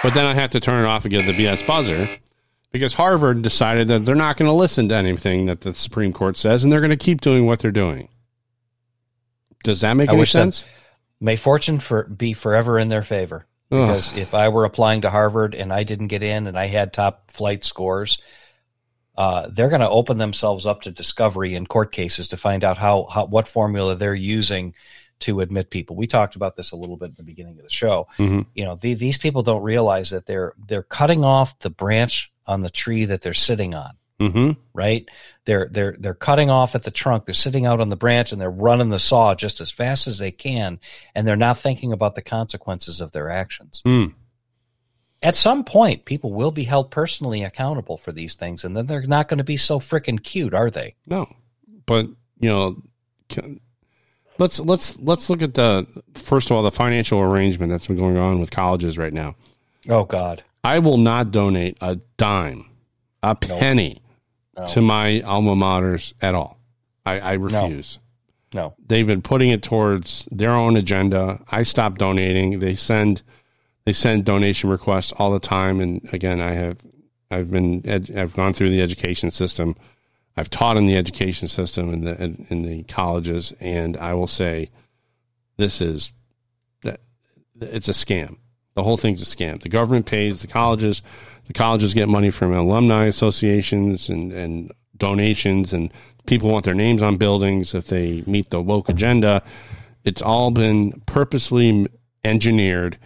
[0.03, 2.07] But then I have to turn it off and give the BS buzzer
[2.73, 6.37] because Harvard decided that they're not going to listen to anything that the Supreme Court
[6.37, 8.09] says and they're going to keep doing what they're doing.
[9.65, 10.65] Does that make I any sense?
[11.21, 13.47] May fortune for, be forever in their favor.
[13.69, 14.19] Because Ugh.
[14.19, 17.33] if I were applying to Harvard and I didn't get in and I had top
[17.33, 18.21] flight scores,
[19.17, 22.79] uh, they're going to open themselves up to discovery in court cases to find out
[22.79, 24.75] how, how what formula they're using
[25.21, 25.97] to admit people.
[25.97, 28.07] We talked about this a little bit in the beginning of the show.
[28.19, 28.43] Mm-hmm.
[28.55, 32.63] You know, the, these people don't realize that they're they're cutting off the branch on
[32.63, 33.97] the tree that they're sitting on.
[34.21, 34.53] Mm-hmm.
[34.73, 35.07] Right?
[35.45, 37.27] They're they're they're cutting off at the trunk.
[37.27, 40.19] They're sitting out on the branch and they're running the saw just as fast as
[40.19, 40.81] they can,
[41.15, 43.83] and they're not thinking about the consequences of their actions.
[43.85, 44.15] Mm
[45.23, 49.03] at some point, people will be held personally accountable for these things, and then they're
[49.03, 50.95] not going to be so freaking cute, are they?
[51.07, 51.29] No,
[51.87, 52.07] but
[52.39, 52.83] you know,
[54.39, 58.17] let's let's let's look at the first of all the financial arrangement that's been going
[58.17, 59.35] on with colleges right now.
[59.89, 62.67] Oh God, I will not donate a dime,
[63.23, 64.03] a penny
[64.57, 64.67] no.
[64.67, 66.59] to my alma maters at all.
[67.05, 68.01] I, I refuse.
[68.53, 68.61] No.
[68.61, 71.41] no, they've been putting it towards their own agenda.
[71.53, 72.59] I stopped donating.
[72.59, 73.23] They send
[73.85, 75.81] they send donation requests all the time.
[75.81, 76.79] And again, I have
[77.31, 79.77] I've been ed, I've gone through the education system.
[80.37, 84.27] I've taught in the education system in the in, in the colleges, and I will
[84.27, 84.71] say
[85.59, 86.13] this is
[86.83, 87.01] that
[87.61, 88.39] it's a scam.
[88.77, 89.61] The whole thing's a scam.
[89.61, 91.01] The government pays the colleges.
[91.47, 95.91] The colleges get money from alumni associations and, and donations, and
[96.27, 99.43] people want their names on buildings if they meet the woke agenda.
[100.05, 101.89] It's all been purposely
[102.23, 102.99] engineered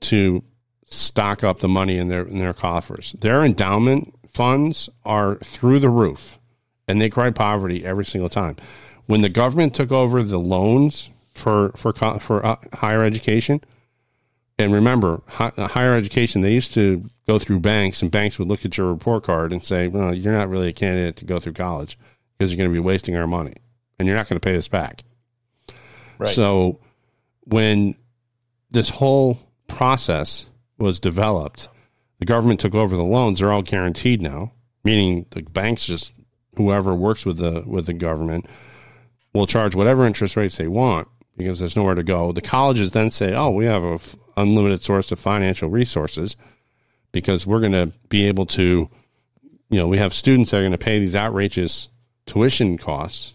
[0.00, 0.42] to
[0.86, 3.14] stock up the money in their in their coffers.
[3.20, 6.36] Their endowment funds are through the roof,
[6.88, 8.56] and they cry poverty every single time.
[9.06, 13.60] When the government took over the loans for for for uh, higher education,
[14.58, 18.64] and remember, uh, higher education they used to go through banks, and banks would look
[18.64, 21.52] at your report card and say, "Well, you're not really a candidate to go through
[21.54, 21.98] college
[22.36, 23.54] because you're going to be wasting our money,
[23.98, 25.04] and you're not going to pay us back."
[26.18, 26.28] Right.
[26.28, 26.80] So
[27.44, 27.96] when
[28.70, 29.38] this whole
[29.68, 30.46] process
[30.78, 31.68] was developed,
[32.18, 33.40] the government took over the loans.
[33.40, 34.52] They're all guaranteed now,
[34.84, 36.12] meaning the banks just
[36.56, 38.46] whoever works with the with the government
[39.34, 42.32] will charge whatever interest rates they want because there's nowhere to go.
[42.32, 43.98] The colleges then say, "Oh, we have an
[44.36, 46.36] unlimited source of financial resources
[47.12, 48.88] because we're going to be able to,
[49.70, 51.88] you know, we have students that are going to pay these outrageous
[52.26, 53.34] tuition costs."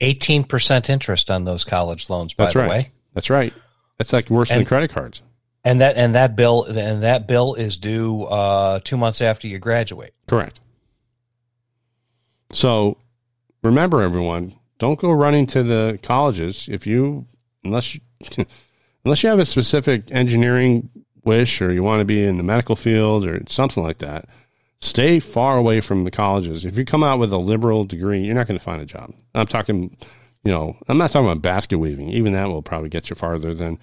[0.00, 2.34] Eighteen percent interest on those college loans.
[2.34, 2.70] By That's the right.
[2.70, 3.52] way, that's right.
[3.98, 5.22] That's like worse and, than credit cards.
[5.64, 9.58] And that and that bill and that bill is due uh, two months after you
[9.58, 10.12] graduate.
[10.26, 10.58] Correct.
[12.50, 12.98] So
[13.62, 17.26] remember, everyone, don't go running to the colleges if you
[17.64, 18.00] unless you,
[19.04, 20.90] unless you have a specific engineering
[21.24, 24.28] wish or you want to be in the medical field or something like that.
[24.80, 26.64] Stay far away from the colleges.
[26.64, 29.14] If you come out with a liberal degree, you're not going to find a job.
[29.34, 29.96] I'm talking,
[30.42, 32.10] you know, I'm not talking about basket weaving.
[32.10, 33.78] Even that will probably get you farther than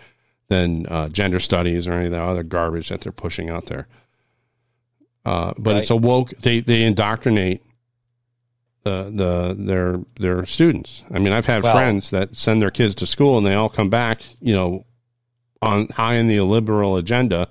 [0.49, 3.87] than uh, gender studies or any of the other garbage that they're pushing out there.
[5.23, 5.81] Uh, but right.
[5.81, 6.31] it's a woke.
[6.41, 7.63] They they indoctrinate
[8.83, 11.03] the the their their students.
[11.11, 13.69] I mean, I've had well, friends that send their kids to school and they all
[13.69, 14.85] come back, you know,
[15.61, 17.49] on high in the liberal agenda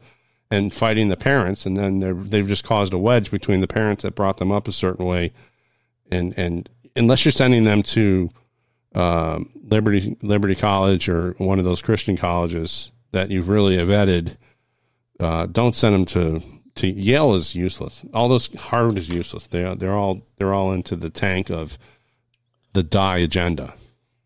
[0.50, 4.14] and fighting the parents, and then they've just caused a wedge between the parents that
[4.14, 5.32] brought them up a certain way,
[6.10, 8.30] and and unless you're sending them to
[8.94, 14.36] uh, Liberty Liberty College or one of those Christian colleges that you've really vetted,
[15.20, 16.42] uh, don't send them to
[16.78, 18.04] to Yale is useless.
[18.14, 19.46] All those Harvard is useless.
[19.46, 21.78] They they're all they're all into the tank of
[22.72, 23.74] the die agenda.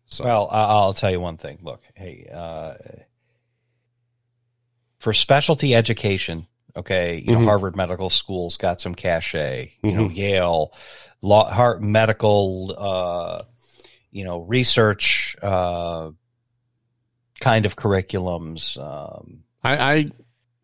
[0.05, 0.25] So.
[0.25, 1.57] Well, I'll tell you one thing.
[1.63, 2.73] Look, hey, uh,
[4.99, 7.45] for specialty education, okay, you know, Mhm.
[7.45, 9.71] Harvard Medical School's got some cachet.
[9.83, 10.15] You know, Mhm.
[10.15, 10.73] Yale,
[11.21, 13.43] law, heart medical, uh,
[14.11, 16.11] you know, research uh,
[17.39, 18.77] kind of curriculums.
[18.77, 20.05] Um, I, I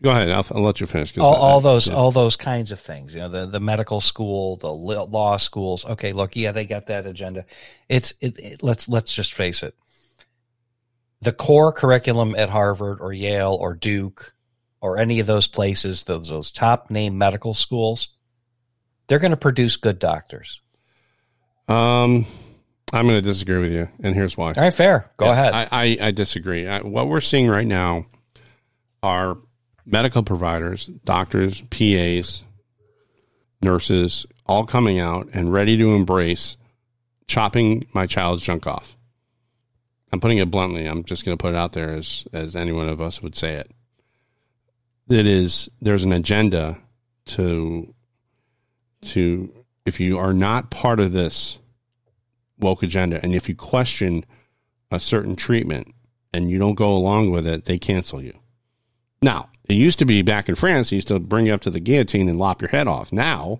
[0.02, 0.30] go ahead.
[0.30, 1.18] I'll, I'll let you finish.
[1.18, 1.94] all, all those yeah.
[1.96, 6.14] all those kinds of things you know the the medical school the law schools okay
[6.14, 7.44] look yeah they got that agenda
[7.88, 9.76] it's it, it- let's let's just face it
[11.22, 14.34] the core curriculum at harvard or yale or duke
[14.82, 18.10] or any of those places those those top name medical schools
[19.08, 20.62] they're going to produce good doctors
[21.68, 22.26] Um,
[22.94, 24.48] I'm going to disagree with you, and here's why.
[24.48, 26.68] all right fair go Yeah, ahead I, I, I disagree.
[26.68, 28.06] I, what we're seeing right now
[29.04, 29.38] are
[29.92, 32.44] medical providers, doctors, PAs,
[33.62, 36.58] nurses, all coming out and ready to embrace
[37.28, 38.96] chopping my child's junk off.
[40.12, 40.86] I'm putting it bluntly.
[40.86, 43.36] I'm just going to put it out there as as any one of us would
[43.36, 43.72] say it.
[45.10, 46.78] It is there's an agenda
[47.28, 47.94] to
[49.02, 49.54] to
[49.86, 51.60] if you are not part of this
[52.60, 54.26] woke agenda and if you question
[54.92, 55.94] a certain treatment
[56.34, 58.39] and you don't go along with it, they cancel you.
[59.22, 61.70] Now, it used to be back in France, they used to bring you up to
[61.70, 63.12] the guillotine and lop your head off.
[63.12, 63.60] Now,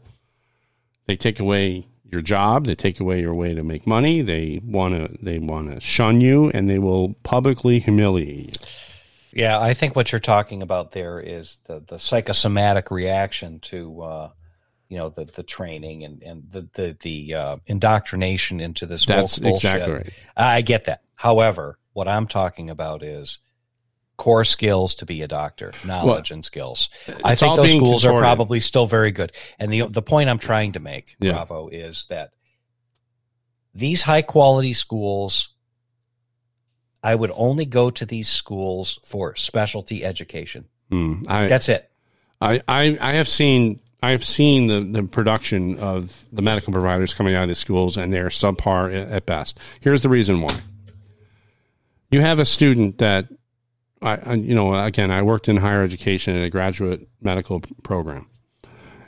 [1.06, 4.96] they take away your job, they take away your way to make money, they want
[4.96, 8.68] to they want to shun you and they will publicly humiliate you.
[9.32, 14.30] Yeah, I think what you're talking about there is the, the psychosomatic reaction to uh,
[14.88, 19.38] you know the the training and and the the the uh, indoctrination into this That's
[19.38, 19.74] bullshit.
[19.74, 20.14] exactly right.
[20.36, 21.04] I get that.
[21.16, 23.38] However, what I'm talking about is
[24.20, 26.90] core skills to be a doctor, knowledge and skills.
[27.24, 29.32] I think those schools are probably still very good.
[29.58, 31.32] And the the point I'm trying to make, Yeah.
[31.32, 32.34] Bravo, is that
[33.74, 35.54] these high quality schools
[37.02, 40.66] I would only go to these schools for specialty education.
[40.92, 41.22] Hmm.
[41.28, 41.90] I, That's it.
[42.42, 47.14] I, I, I have seen I have seen the, the production of the medical providers
[47.14, 49.60] coming out of the schools, and they're subpar at best.
[49.80, 50.56] Here's the reason why.
[52.12, 53.28] You have a student that,
[54.02, 58.28] I, I you know, again, I worked in higher education in a graduate medical program,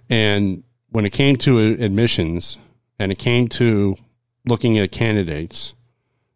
[0.10, 2.58] and when it came to admissions
[3.00, 3.96] and it came to
[4.46, 5.74] looking at candidates,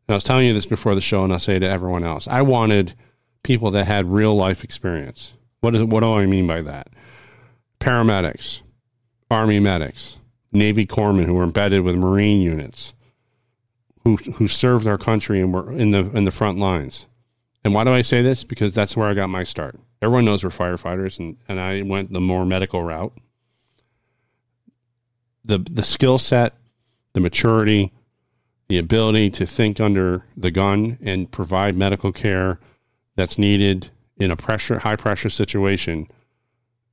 [0.07, 2.27] and I was telling you this before the show, and I'll say to everyone else,
[2.27, 2.93] I wanted
[3.43, 5.33] people that had real life experience.
[5.59, 6.87] What, is, what do I mean by that?
[7.79, 8.61] Paramedics,
[9.29, 10.17] Army medics,
[10.51, 12.93] Navy corpsmen who were embedded with Marine units,
[14.03, 17.07] who who served our country and were in the in the front lines.
[17.65, 18.43] And why do I say this?
[18.43, 19.79] Because that's where I got my start.
[19.99, 23.11] Everyone knows we're firefighters, and, and I went the more medical route.
[25.43, 26.53] The the skill set,
[27.13, 27.91] the maturity,
[28.67, 32.59] the ability to think under the gun and provide medical care
[33.15, 36.07] that's needed in a pressure high pressure situation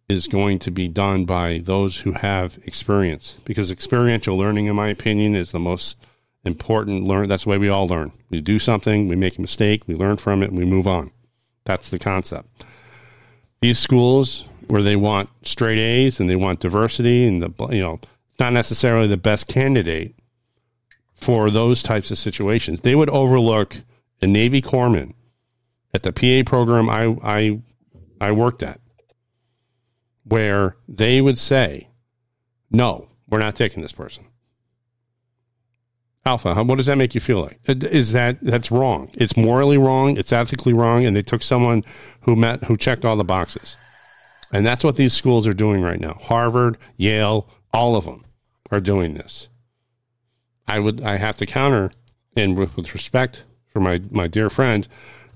[0.09, 4.89] is going to be done by those who have experience because experiential learning in my
[4.89, 5.97] opinion is the most
[6.45, 8.13] important learn that's the way we all learn.
[8.31, 11.11] We do something we make a mistake we learn from it and we move on.
[11.65, 12.65] That's the concept.
[13.61, 18.01] These schools where they want straight a's and they want diversity and the you know
[18.41, 20.15] not necessarily the best candidate
[21.15, 22.81] for those types of situations.
[22.81, 23.77] They would overlook
[24.21, 25.15] a navy corpsman
[25.95, 27.61] at the pa program i i
[28.21, 28.81] i worked at
[30.25, 31.89] where they would say,
[32.71, 34.25] "No, we're not taking this person."
[36.25, 37.59] Alpha, what does that make you feel like?
[37.69, 39.11] Uh, Is that that's wrong?
[39.15, 40.17] It's morally wrong.
[40.17, 41.85] It's ethically wrong, and they took someone
[42.21, 43.77] who met who checked all the boxes,
[44.53, 46.19] and that's what these schools are doing right now.
[46.23, 48.25] Harvard, Yale, all of them
[48.71, 49.49] are doing this.
[50.69, 51.91] I would I have to counter,
[52.37, 54.87] and with, with respect for my my dear friend,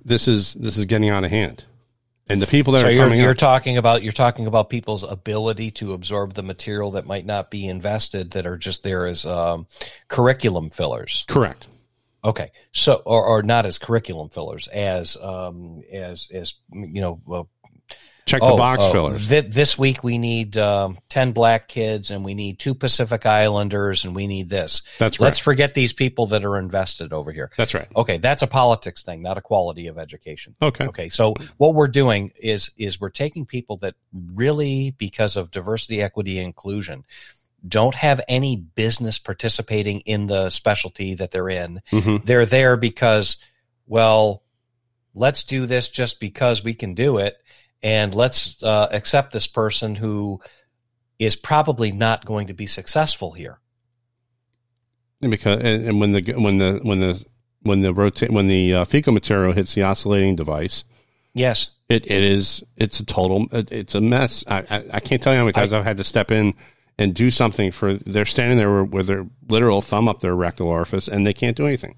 [0.05, 1.64] this is this is getting out of hand,
[2.28, 4.70] and the people that So are you're, coming you're up, talking about you're talking about
[4.70, 9.06] people's ability to absorb the material that might not be invested that are just there
[9.06, 9.66] as um,
[10.08, 11.24] curriculum fillers.
[11.28, 11.68] correct.
[12.24, 17.48] Okay, so or, or not as curriculum fillers as um, as as you know.
[18.26, 19.26] Check the oh, box oh, fillers.
[19.28, 24.04] thi- this week we need um, ten black kids and we need two Pacific Islanders
[24.04, 24.82] and we need this.
[24.98, 25.26] That's right.
[25.26, 27.52] Let's forget these people that are invested over here.
[27.56, 27.86] That's right.
[27.94, 30.56] Okay, that's a politics thing, not a quality of education.
[30.60, 30.86] Okay.
[30.86, 36.02] Okay, so what we're doing is is we're taking people that really, because of diversity,
[36.02, 37.04] equity, inclusion,
[37.68, 41.80] don't have any business participating in the specialty that they're in.
[41.90, 43.36] hmm They're there because,
[43.86, 44.42] well,
[45.14, 47.36] let's do this just because we can do it,
[47.82, 50.40] and let's uh, accept this person who
[51.18, 53.58] is probably not going to be successful here.
[55.20, 57.24] Because and, and when the when the when the
[57.62, 60.84] when the rota- when the uh, fecal material hits the oscillating device,
[61.32, 61.70] Yes.
[61.88, 64.44] it, it is it's a total it, it's a mess.
[64.46, 66.54] I, I I can't tell you how many times I, have had to step in
[66.98, 67.94] and do something for.
[67.94, 71.66] They're standing there with their literal thumb up their rectal orifice and they can't do
[71.66, 71.96] anything.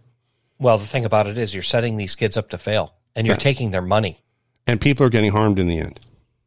[0.60, 3.34] Well, the thing about it is you're setting these kids up to fail and you're
[3.34, 3.38] Yeah.
[3.40, 4.22] taking their money.
[4.68, 5.98] And people are getting harmed in the end.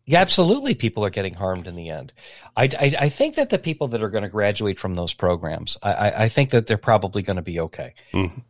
[0.06, 0.76] Yeah, absolutely.
[0.76, 2.14] People are getting harmed in the end.
[2.56, 5.78] I, I, I think that the people that are going to graduate from those programs,
[5.82, 7.94] I, I, think that they're probably going to be okay.
[8.14, 8.44] Mhm.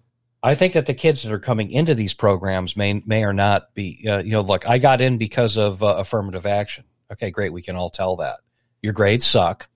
[0.43, 3.74] I think that the kids that are coming into these programs may may or not
[3.76, 4.07] be.
[4.07, 6.86] Uh, you know, look, I got in because of uh, affirmative action.
[7.11, 7.53] Okay, great.
[7.53, 8.39] We can all tell that
[8.82, 9.69] your grades suck.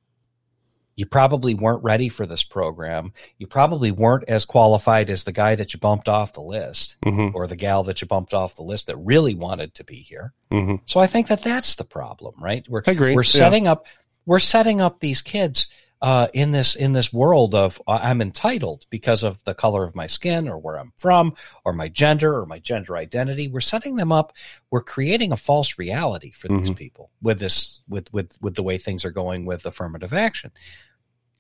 [0.98, 3.12] You probably weren't ready for this program.
[3.38, 7.30] You probably weren't as qualified as the guy that you bumped off the list hmm
[7.34, 10.34] or the gal that you bumped off the list that really wanted to be here.
[10.52, 12.66] hmm So I think that that's the problem, right?
[12.70, 13.14] We're I agree.
[13.14, 13.40] we're Yeah.
[13.40, 13.86] setting up
[14.26, 15.68] we're setting up these kids
[16.06, 19.96] uh, in this in this world of uh, I'm entitled because of the color of
[19.96, 21.34] my skin or where I'm from
[21.66, 23.48] or my gender or my gender identity.
[23.48, 24.34] We're setting them up.
[24.70, 26.76] We're creating a false reality for these Mhm.
[26.76, 30.52] people with this with with with the way things are going with affirmative action.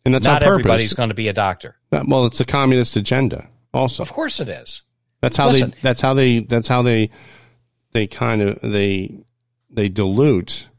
[0.03, 1.76] And that's Not everybody's going to be a doctor.
[1.91, 3.47] Well, it's a communist agenda.
[3.72, 4.82] Also, Of course it is.
[5.22, 5.72] That's how Listen.
[5.72, 5.78] they.
[5.84, 6.39] That's how they.
[6.39, 7.11] That's how they.
[7.91, 9.24] They kind of they
[9.70, 10.70] they dilute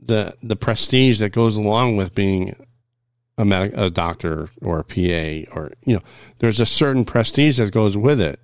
[0.00, 2.54] the the prestige that goes along with being
[3.38, 6.02] a medic, a doctor or a PA or you know
[6.38, 8.38] there's a certain prestige that goes with it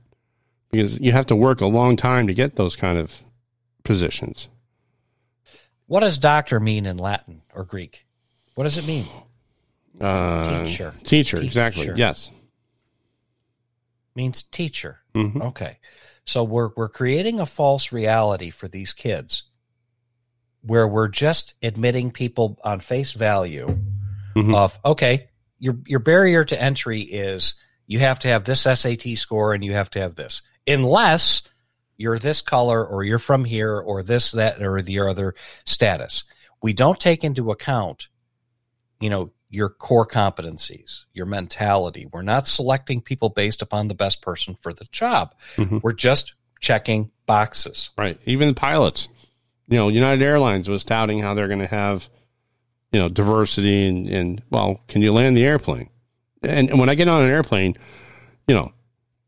[0.70, 3.22] because you have to work a long time to get those kind of
[3.84, 4.48] positions.
[5.86, 8.06] What does doctor mean in Latin or Greek?
[8.54, 9.06] What does it mean?
[10.00, 10.94] Uh, Teacher.
[11.04, 11.82] teacher, exactly.
[11.82, 11.94] Teacher.
[11.94, 12.30] Yes.
[14.14, 15.00] means teacher.
[15.14, 15.76] hmm Okay.
[16.24, 19.42] So we're we're creating a false reality for these kids
[20.62, 23.66] where we're just admitting people on face value
[24.36, 24.54] Mhm.
[24.54, 25.28] of okay,
[25.58, 27.54] your your barrier to entry is
[27.86, 30.42] you have to have this SAT score and you have to have this.
[30.66, 31.42] Unless
[31.96, 36.24] you're this color or you're from here or this that or the other status.
[36.62, 38.08] We don't take into account
[39.00, 42.06] you know your core competencies, your mentality.
[42.12, 45.34] We're not selecting people based upon the best person for the job.
[45.56, 45.82] Mhm.
[45.82, 47.90] We're just checking boxes.
[47.98, 48.18] Right.
[48.26, 49.08] Even the pilots.
[49.66, 52.08] You know, United Airlines was touting how they're going to have,
[52.92, 55.88] you know, diversity and, and well, can you land the airplane?
[56.42, 57.76] And, and when I get on an airplane,
[58.48, 58.72] you know,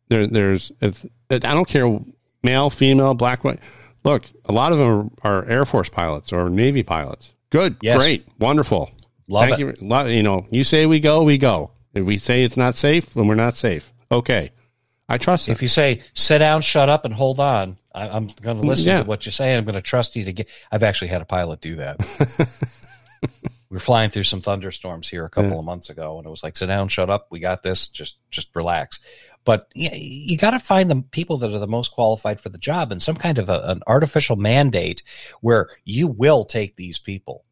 [0.08, 1.98] there there's if I don't care
[2.42, 3.60] male, female, black, white.
[4.04, 7.32] Look, a lot of them are, are Air Force pilots or Navy pilots.
[7.50, 7.98] Good, Yes.
[8.02, 8.90] great, wonderful.
[9.28, 9.80] Love Thank it.
[9.80, 9.86] you.
[9.88, 11.70] Lo- You know, you say we go, we go.
[11.94, 13.92] If we say it's not safe, then we're not safe.
[14.10, 14.50] Okay,
[15.08, 15.52] I trust it.
[15.52, 18.86] If you say sit down, shut up, and hold on, I, I'm going to listen
[18.88, 19.02] Yeah.
[19.02, 19.58] to what you're saying.
[19.58, 20.48] I'm going to trust you to get.
[20.72, 21.98] I've actually had a pilot do that.
[23.72, 25.56] we were flying through some thunderstorms here a couple Yeah.
[25.60, 27.88] of months ago, and it was like, sit down, shut up, we got this.
[27.88, 29.00] Just just relax.
[29.44, 32.58] But you, you got to find the people that are the most qualified for the
[32.58, 35.02] job, and some kind of a, an artificial mandate
[35.40, 37.46] where you will take these people.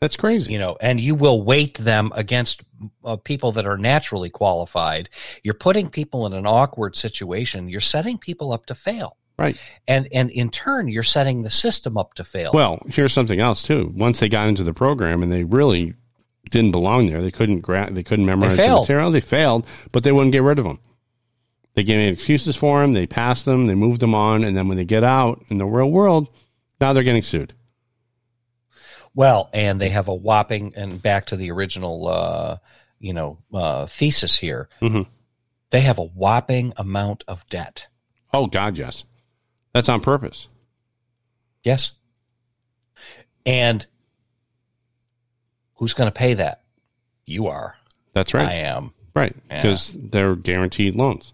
[0.00, 0.52] That's crazy.
[0.52, 2.64] you know, and you will weight them against
[3.04, 5.08] uh, people that are naturally qualified.
[5.44, 7.68] You're putting people in an awkward situation.
[7.68, 9.56] You're setting people up to fail, Right.
[9.86, 12.52] and and in turn, you're setting the system up to fail.
[12.54, 13.92] Well, here's something else too.
[13.94, 15.92] Once they got into the program and they really
[16.50, 18.82] didn't belong there, they couldn't gra- they couldn't memorize the failed.
[18.84, 19.10] material.
[19.10, 20.78] They failed, but they wouldn't get rid of them.
[21.74, 22.94] They gave me excuses for them.
[22.94, 23.66] They passed them.
[23.66, 26.28] They moved them on, and then when they get out in the real world,
[26.80, 27.52] now they're getting sued.
[29.14, 32.56] Well, and they have a whopping and back to the original, uh,
[32.98, 34.68] you know, uh, thesis here.
[34.80, 35.06] Mhm.
[35.70, 37.88] They have a whopping amount of debt.
[38.32, 39.04] Oh God, yes,
[39.76, 40.48] that's on purpose.
[41.62, 41.92] Yes,
[43.44, 43.84] and
[45.74, 46.62] who's going to pay that?
[47.26, 47.76] You are.
[48.14, 48.46] That's right.
[48.48, 48.92] I am.
[49.14, 49.56] right, Yeah.
[49.62, 51.32] because they're guaranteed loans.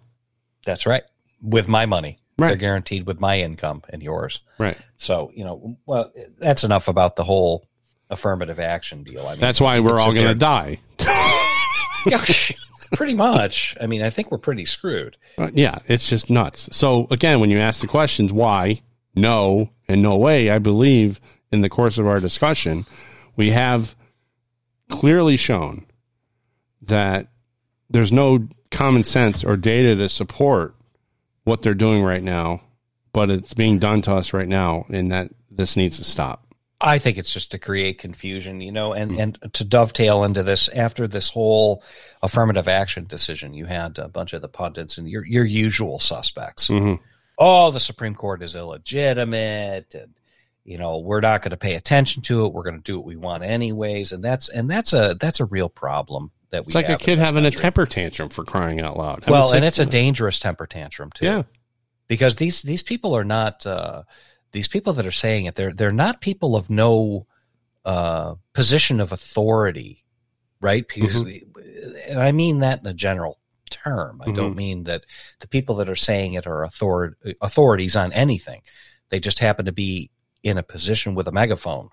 [0.64, 1.02] That's right.
[1.42, 2.18] With my money.
[2.38, 2.48] Right.
[2.48, 4.40] They're guaranteed with my income and yours.
[4.58, 4.76] right.
[4.96, 7.66] So, you know, well, that's enough about the whole
[8.10, 9.26] affirmative action deal.
[9.26, 10.78] I mean, That's why we're all going to die.
[12.04, 12.24] Oh,
[12.92, 13.76] Pretty much.
[13.80, 15.16] I mean, I think we're pretty screwed.
[15.38, 16.68] Uh, yeah, it's just nuts.
[16.72, 18.82] So again, when you ask the questions why,
[19.14, 21.20] no, and no way, I believe
[21.50, 22.86] in the course of our discussion,
[23.36, 23.94] we have
[24.88, 25.86] clearly shown
[26.82, 27.28] that
[27.88, 30.74] there's no common sense or data to support
[31.44, 32.62] what they're doing right now,
[33.12, 36.51] but it's being done to us right now, and that this needs to stop.
[36.82, 40.68] I think it's just to create confusion, you know, and, and to dovetail into this
[40.68, 41.84] after this whole
[42.22, 46.66] affirmative action decision, you had a bunch of the pundits and your your usual suspects.
[46.68, 46.94] hmm
[47.38, 50.14] oh, the Supreme Court is illegitimate, and
[50.64, 52.52] you know we're not going to pay attention to it.
[52.52, 55.44] We're going to do what we want anyways, and that's and that's a that's a
[55.44, 56.30] real problem.
[56.50, 56.66] that we.
[56.66, 57.58] It's like a kid having country.
[57.58, 59.28] a temper tantrum for crying out loud.
[59.28, 61.24] Well, and it's a dangerous temper tantrum too.
[61.24, 61.42] yeah.
[62.06, 64.02] because these these people are not uh,
[64.52, 65.54] these people that are saying it.
[65.54, 67.26] They're they're not people of no
[67.84, 70.04] uh, position of authority,
[70.60, 70.86] right?
[70.86, 73.38] Because, and I mean that in a general
[73.70, 74.20] term.
[74.24, 75.04] I don't mean that
[75.40, 78.62] the people that are saying it are author- authorities on anything.
[79.08, 80.10] They just happen to be
[80.42, 81.88] in a position with a megaphone.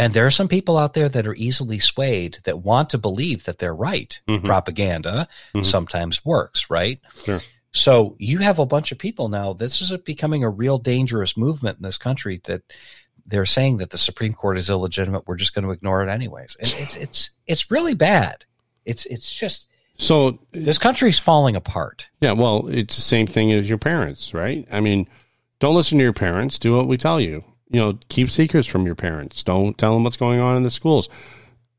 [0.00, 3.44] And there are some people out there that are easily swayed that want to believe
[3.44, 4.20] that they're right.
[4.28, 4.44] Mhm.
[4.44, 5.64] Propaganda Mhm.
[5.64, 7.00] sometimes works, right?
[7.24, 7.40] Sure.
[7.72, 9.52] So you have a bunch of people now.
[9.52, 12.62] This is becoming a real dangerous movement in this country that
[13.26, 15.26] they're saying that the Supreme Court is illegitimate.
[15.26, 16.56] We're just going to ignore it anyways.
[16.58, 18.46] And it's it's it's really bad.
[18.86, 22.08] It's it's just So this country's falling apart.
[22.20, 24.66] yeah, well, it's the same thing as your parents, right?
[24.72, 25.06] I mean,
[25.60, 26.58] don't listen to your parents.
[26.58, 27.44] Do what we tell you.
[27.70, 29.42] You know, keep secrets from your parents.
[29.42, 31.10] Don't tell them what's going on in the schools.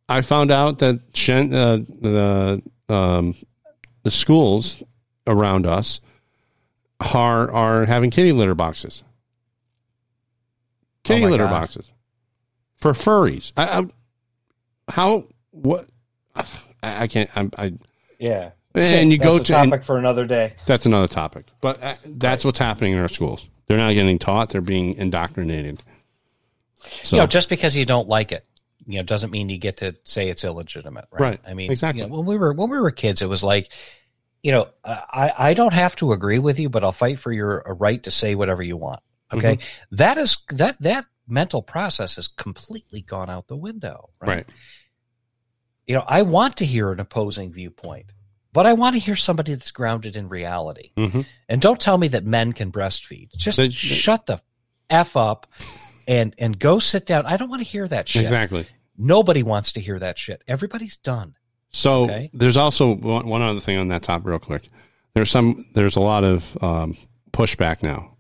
[0.08, 3.36] I found out that Shen, uh, the um,
[4.04, 4.84] the schools
[5.28, 6.00] around us
[7.00, 9.04] are are having kitty litter boxes.
[11.04, 11.52] Kitty Oh litter God.
[11.62, 11.92] boxes
[12.78, 13.52] for furries.
[13.58, 15.88] I, I how what
[16.36, 16.46] I,
[16.84, 17.30] I can't.
[17.36, 17.74] I, I
[18.20, 18.52] Yeah.
[18.76, 20.54] And you That's go a to- and- topic for another day.
[20.66, 21.46] that's another topic.
[21.62, 23.50] But uh, that's what's happening in our schools.
[23.68, 25.80] They're not getting taught; they're being indoctrinated.
[26.82, 28.46] So you know, just because you don't like it,
[28.88, 31.22] you know, doesn't mean you get to say it's illegitimate, right?
[31.22, 31.40] Right.
[31.48, 32.02] I mean, Exactly.
[32.04, 33.70] You know, when we were when we were kids, it was like,
[34.44, 37.64] you know, I I don't have to agree with you, but I'll fight for your
[37.80, 39.02] right to say whatever you want.
[39.32, 39.96] Okay, Mm-hmm.
[39.98, 44.28] That is that that mental process has completely gone out the window, right?
[44.28, 44.46] right,
[45.86, 48.12] You know, I want to hear an opposing viewpoint,
[48.52, 50.92] but I want to hear somebody that's grounded in reality.
[50.98, 51.26] Mhm.
[51.48, 53.30] And don't tell me that men can breastfeed.
[53.36, 54.42] Just shut the
[54.90, 55.46] f up
[56.08, 57.28] and and go sit down.
[57.28, 58.24] I don't want to hear that shit.
[58.24, 58.66] exactly.
[58.98, 60.42] Nobody wants to hear that shit.
[60.48, 61.36] Everybody's done.
[61.72, 62.30] So Okay.
[62.34, 64.64] there's also one, one other thing on that top, real quick.
[65.14, 65.66] There's some.
[65.74, 66.98] There's a lot of um,
[67.32, 68.12] pushback now.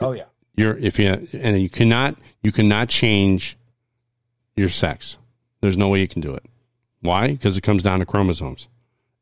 [0.00, 0.24] Oh yeah.
[0.56, 3.56] You're if you and you cannot you cannot change
[4.56, 5.16] your sex.
[5.60, 6.44] There's no way you can do it.
[7.00, 7.32] Why?
[7.32, 8.68] Because it comes down to chromosomes.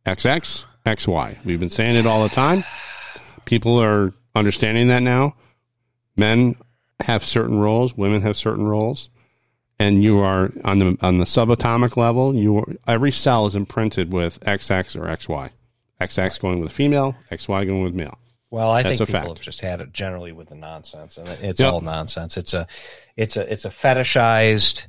[0.07, 1.45] XX, XY.
[1.45, 2.65] We've been saying it all the time.
[3.45, 5.35] People are understanding that now.
[6.17, 6.57] Men
[7.01, 9.09] have certain roles, women have certain roles,
[9.79, 12.35] and you are on the on the subatomic level.
[12.35, 15.51] You are, every cell is imprinted with XX or XY.
[16.01, 18.18] XX going with female, XY going with male.
[18.51, 19.29] Well, I That's think people fact.
[19.39, 21.72] have just had it generally with the nonsense, and it's Yep.
[21.72, 22.37] all nonsense.
[22.37, 22.66] It's a,
[23.16, 24.87] it's a, it's a fetishized.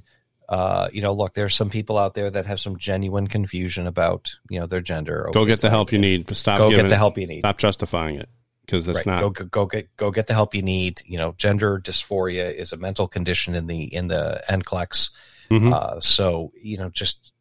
[0.48, 4.32] Uh, you know, look, there's some people out there that have some genuine confusion about
[4.50, 5.28] you know their gender.
[5.34, 6.36] Go get the help you need.
[6.36, 7.40] Stop Go giving, get the help you need.
[7.40, 8.30] Stop justifying it
[8.66, 9.08] because that's Right.
[9.08, 9.22] not.
[9.22, 11.02] Go, go go get go get the help you need.
[11.06, 15.10] You know, gender dysphoria is a mental condition in the in the NCLEX.
[15.50, 15.74] Mhm.
[15.74, 17.32] Uh, so you know, just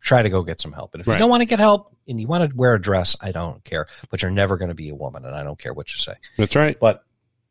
[0.00, 0.94] try to go get some help.
[0.94, 1.14] And if Right.
[1.14, 3.62] you don't want to get help and you want to wear a dress, I don't
[3.64, 3.86] care.
[4.10, 6.14] But you're never going to be a woman, and I don't care what you say.
[6.38, 6.78] That's right.
[6.80, 7.02] But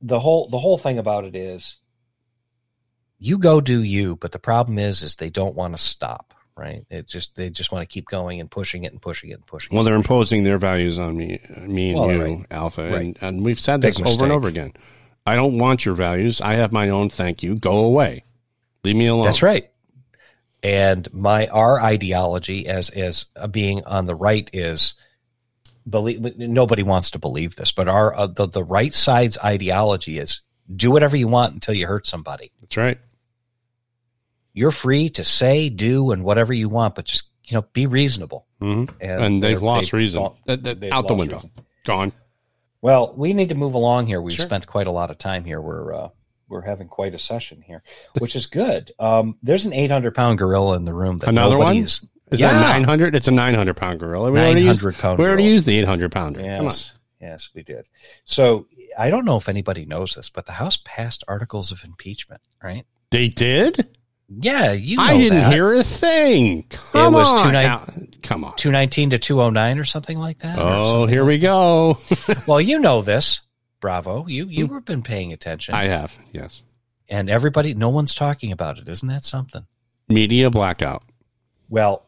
[0.01, 1.77] the whole the whole thing about it is,
[3.19, 4.15] you go do you.
[4.15, 6.33] But the problem is, is they don't want to stop.
[6.57, 6.85] Right?
[6.89, 9.45] It just they just want to keep going and pushing it and pushing it and
[9.45, 9.75] pushing.
[9.75, 9.85] Well, it.
[9.85, 12.45] they're imposing their values on me, me and Well, you, right.
[12.49, 13.01] Alpha, Right.
[13.01, 14.73] and, and we've said Big this over and over again.
[15.25, 16.41] I don't want your values.
[16.41, 17.09] I have my own.
[17.09, 17.55] Thank you.
[17.55, 18.23] Go away.
[18.83, 19.25] Leave me alone.
[19.25, 19.69] That's right.
[20.63, 24.95] And my our ideology as as uh, being on the right is
[25.87, 30.41] believe nobody wants to believe this, but our uh, the the right side's ideology is
[30.75, 32.51] do whatever you want until you hurt somebody.
[32.61, 32.97] That's right.
[34.57, 38.45] You're free to say, do, and whatever you want, but just you know be reasonable.
[38.59, 40.21] hmm And, And, they've lost they've reason.
[40.23, 41.35] gone- That- that- they've out the window.
[41.35, 41.51] reason.
[41.85, 42.11] Gone.
[42.81, 44.21] Well, we need to move along here.
[44.21, 44.45] We've Sure.
[44.45, 45.61] spent quite a lot of time here.
[45.61, 46.09] We're uh,
[46.49, 47.83] we're having quite a session here,
[48.19, 48.91] which is good.
[48.99, 51.17] Um, there's an 800 pound gorilla in the room.
[51.19, 51.75] That Another one?
[51.77, 52.01] Is
[52.31, 52.53] Yeah.
[52.53, 53.15] that 900?
[53.15, 54.31] It's a 900 pound gorilla.
[54.31, 55.53] We already used, 900 pound we already gorilla.
[55.53, 56.41] used the 800 pounder.
[56.41, 57.87] Yes, yes, we did.
[58.25, 62.41] So I don't know if anybody knows this, but the House passed articles of impeachment,
[62.63, 62.85] right?
[63.11, 63.96] They did?
[64.29, 64.97] Yeah, you.
[64.97, 65.53] Know I didn't that.
[65.53, 66.63] hear a thing.
[66.69, 67.43] Come was on.
[67.45, 68.55] two nine- Come on.
[68.57, 70.57] two nineteen to two oh nine or something like that.
[70.59, 71.97] Oh, here like- we go.
[72.47, 73.41] Well, you know this.
[73.79, 74.73] Bravo, you you hmm.
[74.73, 76.17] have been paying attention, I have.
[76.33, 76.61] Yes.
[77.09, 78.89] and everybody, no one's talking about it.
[78.89, 79.65] Isn't that something?
[80.09, 81.03] Media blackout.
[81.69, 82.03] Well,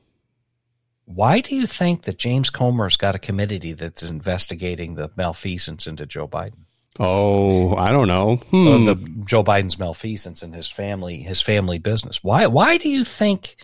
[1.05, 6.05] why do you think that James Comer's got a committee that's investigating the malfeasance into
[6.05, 6.65] Joe Biden?
[6.97, 8.37] Oh, I don't know.
[8.37, 8.85] Hmm.
[8.85, 12.23] the Joe Biden's malfeasance and his family his family business.
[12.23, 13.55] Why why do you think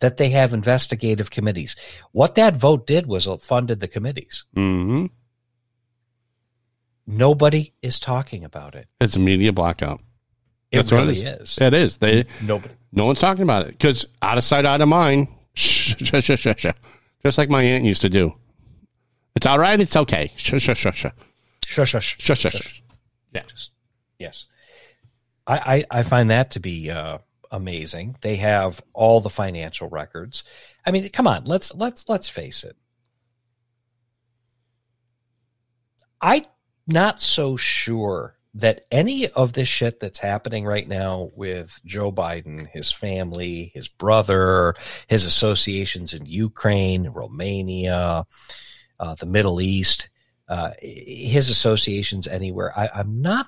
[0.00, 1.76] that they have investigative committees?
[2.12, 4.44] What that vote did was it funded the committees.
[4.54, 5.06] hmm
[7.06, 8.86] Nobody is talking about it.
[9.00, 10.00] It's a media blackout.
[10.70, 11.40] That's what it really is.
[11.52, 11.58] is.
[11.58, 11.96] It is.
[11.98, 12.74] They Nobody.
[12.92, 15.28] no one's talking about it because out of sight, out of mind.
[15.54, 16.66] Shh, shh, shh, shh, shh.
[17.22, 18.34] Just like my aunt used to do.
[19.36, 19.78] It's all right.
[19.80, 20.32] It's okay.
[20.36, 21.06] Shh, shh, shh, shh.
[21.72, 22.16] Shush, shush.
[22.18, 22.80] Shh, shh, shh.
[23.32, 23.42] Yeah.
[24.18, 24.46] Yes.
[25.46, 27.18] I, I, I find that to be uh,
[27.50, 28.16] amazing.
[28.20, 30.44] They have all the financial records.
[30.84, 32.76] I mean, come on, let's let's let's face it.
[36.20, 36.44] I'm
[36.86, 42.68] not so sure that any of this shit that's happening right now with Joe Biden,
[42.68, 44.74] his family, his brother,
[45.08, 48.26] his associations in Ukraine, Romania,
[49.00, 50.10] uh, the Middle East,
[50.48, 52.76] uh, his associations anywhere.
[52.78, 53.46] I, I'm not.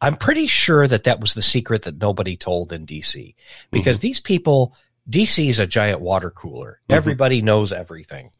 [0.00, 3.34] I'm pretty sure that that was the secret that nobody told in DC
[3.70, 4.74] because these people,
[5.08, 6.80] DC is a giant water cooler.
[6.88, 8.30] Everybody knows everything.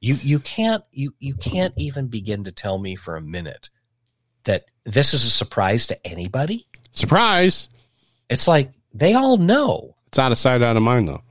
[0.00, 3.68] you you can't you you can't even begin to tell me for a minute
[4.44, 6.66] that this is a surprise to anybody.
[6.92, 7.68] Surprise.
[8.30, 9.96] It's like they all know.
[10.08, 11.22] It's out of sight, out of mind, though.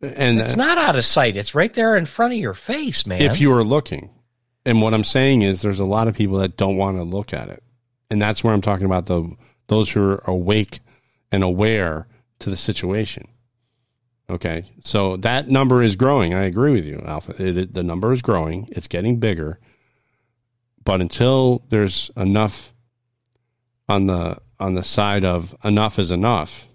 [0.00, 1.36] And It's not out of sight.
[1.36, 3.22] It's right there in front of your face, man.
[3.22, 4.10] if you were looking,
[4.66, 7.32] and what I'm saying is, there's a lot of people that don't want to look
[7.34, 7.62] at it,
[8.10, 9.30] and that's where I'm talking about the
[9.68, 10.80] those who are awake
[11.32, 12.06] and aware
[12.40, 13.28] to the situation.
[14.30, 16.32] Okay, so that number is growing.
[16.32, 17.34] I agree with you, Alpha.
[17.42, 18.68] It, it- the number is growing.
[18.72, 19.58] It's getting bigger,
[20.82, 22.72] but until there's enough
[23.88, 26.66] on the on the side of enough is enough,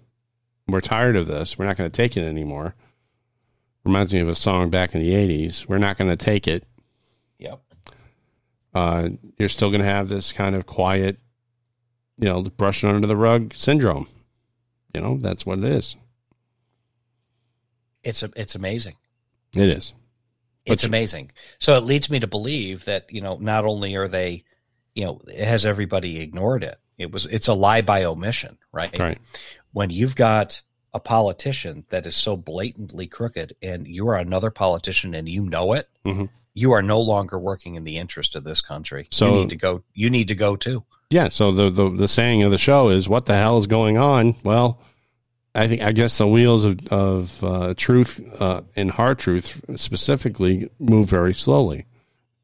[0.68, 1.58] we're tired of this.
[1.58, 2.74] We're not going to take it anymore.
[3.84, 5.66] Reminds me of a song back in the '80s.
[5.66, 6.64] We're not going to take it
[7.38, 7.60] yep.
[8.74, 9.08] Uh,
[9.38, 11.18] you're still going to have this kind of quiet,
[12.18, 14.08] you know, brushing under the rug syndrome.
[14.94, 15.96] You know, that's what it is.
[18.02, 18.96] It's a, it's amazing.
[19.54, 19.92] It is.
[20.66, 21.32] It's amazing.
[21.58, 24.44] So it leads me to believe that you know not only are they,
[24.94, 26.78] you know, has everybody ignored it?
[26.98, 28.96] It was it's a lie by omission, right?
[28.98, 29.18] Right.
[29.72, 30.62] When you've got
[30.92, 35.72] a politician that is so blatantly crooked, and you are another politician and you know
[35.72, 36.28] it, Mhm.
[36.54, 39.06] you are no longer working in the interest of this country.
[39.10, 39.82] So- you need to go.
[39.94, 40.82] You need to go too.
[41.10, 41.28] Yeah.
[41.28, 44.34] So the, the the saying of the show is, "What the hell is going on?"
[44.44, 44.80] Well,
[45.54, 50.70] I think I guess the wheels of of uh, truth uh, and hard truth specifically
[50.78, 51.86] move very slowly,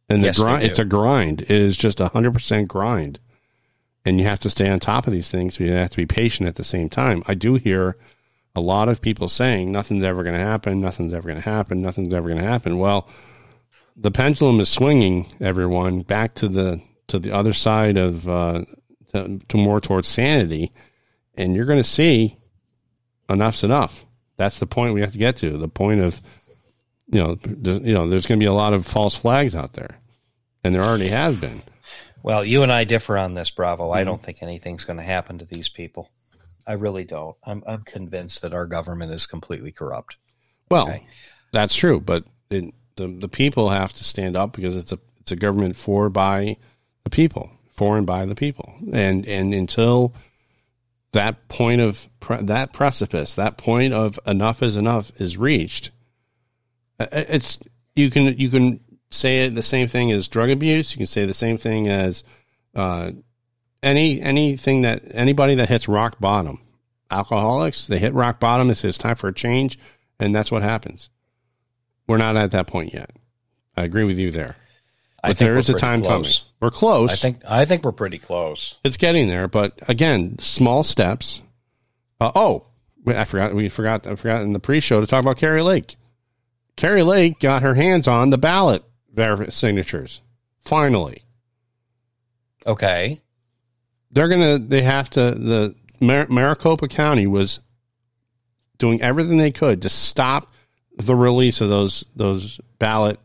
[0.08, 0.64] and the Yes, grind.
[0.64, 1.42] It's a grind.
[1.42, 3.18] It is just a hundred percent grind,
[4.04, 5.58] and you have to stay on top of these things.
[5.60, 7.22] You have to be patient at the same time.
[7.26, 7.96] I do hear
[8.56, 10.80] a lot of people saying nothing's ever going to happen.
[10.80, 11.82] Nothing's ever going to happen.
[11.82, 12.78] Nothing's ever going to happen.
[12.78, 13.08] Well,
[13.96, 15.26] the pendulum is swinging.
[15.40, 18.64] Everyone back to the to the other side of uh,
[19.12, 20.72] to, to more towards sanity,
[21.34, 22.36] and you're going to see
[23.28, 24.04] enough's enough.
[24.36, 25.56] That's the point we have to get to.
[25.56, 26.20] The point of
[27.08, 29.74] you know, there's, you know, there's going to be a lot of false flags out
[29.74, 29.98] there,
[30.64, 31.62] and there already has been.
[32.22, 33.84] Well, you and I differ on this, Bravo.
[33.84, 33.98] Mm-hmm.
[33.98, 36.10] I don't think anything's going to happen to these people.
[36.66, 37.36] I really don't.
[37.44, 40.16] I'm I'm convinced that our government is completely corrupt.
[40.70, 41.06] Well, Okay.
[41.52, 45.32] that's true, but it, the the people have to stand up because it's a it's
[45.32, 46.56] a government for by
[47.04, 50.12] the people, for and by the people, and and until
[51.12, 55.90] that point of pre- that precipice, that point of enough is enough is reached,
[56.98, 57.58] uh, it's
[57.94, 60.92] you can you can say the same thing as drug abuse.
[60.92, 62.24] You can say the same thing as
[62.74, 63.12] uh,
[63.82, 66.60] any anything that anybody that hits rock bottom.
[67.10, 68.68] Alcoholics, they hit rock bottom.
[68.70, 69.78] It says time for a change,
[70.18, 71.08] and that's what happens.
[72.08, 73.10] We're not at that point yet.
[73.76, 74.56] I agree with you there.
[75.22, 76.38] I But think there a time close.
[76.40, 76.52] coming.
[76.60, 77.12] We're close.
[77.12, 78.76] I think I think we're pretty close.
[78.84, 81.40] it's getting there, but again, small steps.
[82.20, 82.66] Uh, oh,
[83.06, 83.54] I forgot.
[83.54, 84.06] We forgot.
[84.06, 85.96] I forgot in the pre-show to talk about Kari Lake.
[86.76, 88.82] Kari Lake got her hands on the ballot
[89.50, 90.20] signatures.
[90.62, 91.22] Finally,
[92.66, 93.20] Okay.
[94.10, 94.58] They're gonna.
[94.58, 95.20] They have to.
[95.20, 97.60] The Mar- Maricopa County was
[98.78, 100.52] doing everything they could to stop
[100.96, 103.18] the release of those those ballot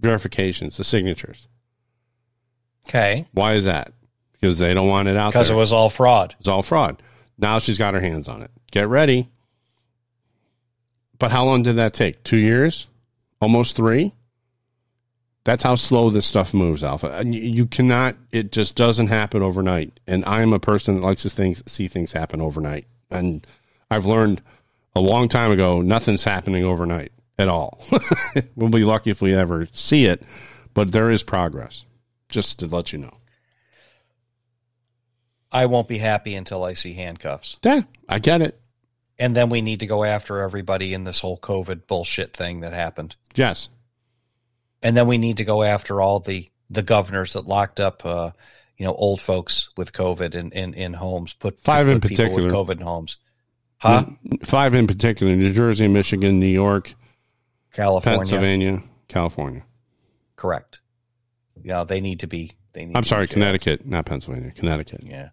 [0.00, 1.46] verifications, the signatures.
[2.88, 3.26] Okay.
[3.32, 3.92] Why is that?
[4.32, 6.34] Because they don't want it out Because it was all fraud.
[6.40, 7.02] It's all fraud.
[7.38, 8.50] Now she's got her hands on it.
[8.70, 9.28] Get ready.
[11.18, 12.22] But how long did that take?
[12.24, 12.86] Two years?
[13.40, 14.14] Almost three?
[15.44, 17.10] That's how slow this stuff moves, Alpha.
[17.12, 19.98] And you- cannot, it just doesn't happen overnight.
[20.06, 22.86] And I'm a person that likes to see things happen overnight.
[23.10, 23.46] And
[23.90, 24.42] I've learned
[24.94, 27.82] a long time ago nothing's happening overnight at all.
[28.54, 30.22] we'll be lucky if we ever see it,
[30.74, 31.84] but there is progress,
[32.28, 33.16] just to let you know.
[35.52, 37.56] I won't be happy until I see handcuffs.
[37.64, 38.60] Yeah, I get it.
[39.18, 42.72] And then we need to go after everybody in this whole COVID bullshit thing that
[42.72, 43.16] happened.
[43.34, 43.68] Yes.
[44.82, 48.30] And then we need to go after all the the governors that locked up uh,
[48.80, 52.24] you know, old folks with COVID in, in, in homes, put Five put in people
[52.24, 52.50] with particular.
[52.50, 53.18] COVID in homes.
[53.76, 54.06] Huh?
[54.42, 56.94] Five in particular: New Jersey, Michigan, New York,
[57.74, 58.18] California.
[58.18, 59.64] Pennsylvania, California.
[60.34, 60.80] Correct.
[61.62, 62.52] Yeah, they need to be.
[62.72, 62.96] They need.
[62.96, 63.28] I'm sorry.
[63.28, 64.50] Connecticut, not Pennsylvania.
[64.50, 65.02] Connecticut.
[65.04, 65.28] Yeah.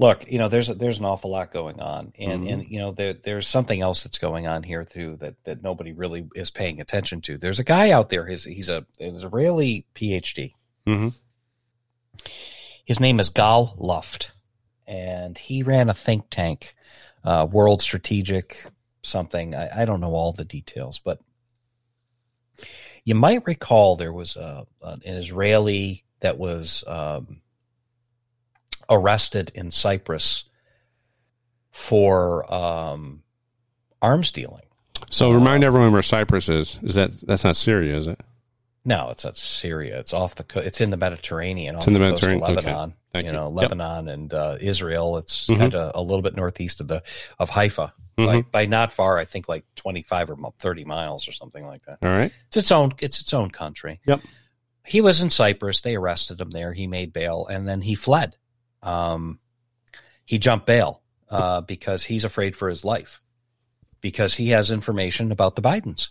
[0.00, 2.52] Look, you know, there's there's an awful lot going on, and Mhm.
[2.52, 5.92] and you know, there there's something else that's going on here too that that nobody
[5.92, 7.36] really is paying attention to.
[7.36, 8.24] There's a guy out there.
[8.24, 10.54] He's he's a an Israeli PhD.
[10.86, 11.08] hmm
[12.84, 14.32] His name is Gal Luft,
[14.86, 16.74] and he ran a think tank,
[17.24, 18.64] uh, World Strategic
[19.02, 19.56] something.
[19.56, 21.18] I, I don't know all the details, but
[23.04, 27.40] you might recall there was a, an Israeli that was um,
[28.90, 30.44] arrested in Cyprus
[31.70, 33.22] for um,
[34.02, 34.62] arms dealing.
[35.10, 36.78] So remind everyone where Cyprus is.
[36.82, 38.20] Is that that's not Syria, is it?
[38.84, 39.98] No, it's not Syria.
[39.98, 40.44] It's off the.
[40.44, 41.76] Co- it's in the Mediterranean.
[41.76, 42.42] It's in the the Mediterranean.
[42.44, 42.54] Okay.
[42.56, 42.94] Lebanon.
[43.12, 43.38] Thank you you.
[43.38, 43.54] know, Yep.
[43.70, 45.16] Lebanon and uh, Israel.
[45.18, 45.58] It's Mhm.
[45.58, 47.02] kind of a little bit northeast of the
[47.38, 47.92] of Haifa.
[48.18, 48.26] Mhm.
[48.26, 51.84] By, by not far, I think like twenty five or thirty miles or something like
[51.86, 51.98] that.
[52.02, 52.32] All right.
[52.48, 52.92] It's its own.
[52.98, 54.00] It's its own country.
[54.06, 54.20] Yep.
[54.84, 55.80] He was in Cyprus.
[55.82, 56.72] They arrested him there.
[56.72, 58.36] He made bail, and then he fled.
[58.82, 59.38] Um,
[60.24, 63.20] he jumped bail uh, because he's afraid for his life
[64.00, 66.08] because he has information about the Bidens.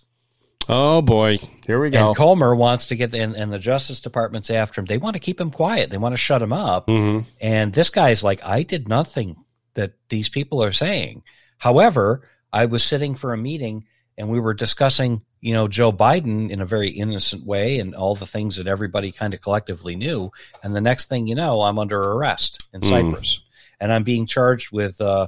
[0.70, 2.10] Oh boy, here we go.
[2.10, 4.86] And Comer wants to get, in, and the Justice Department's after him.
[4.86, 5.90] They want to keep him quiet.
[5.90, 6.88] They want to shut him up.
[6.88, 9.38] hmm And this guy's like, I did nothing
[9.76, 11.24] that these people are saying.
[11.58, 13.86] However, I was sitting for a meeting
[14.18, 18.16] and we were discussing, you know, Joe Biden in a very innocent way and all
[18.16, 20.32] the things that everybody kind of collectively knew.
[20.64, 22.90] And the next thing you know, I'm under arrest in Mm.
[22.90, 23.42] Cyprus
[23.80, 25.28] and I'm being charged with, uh,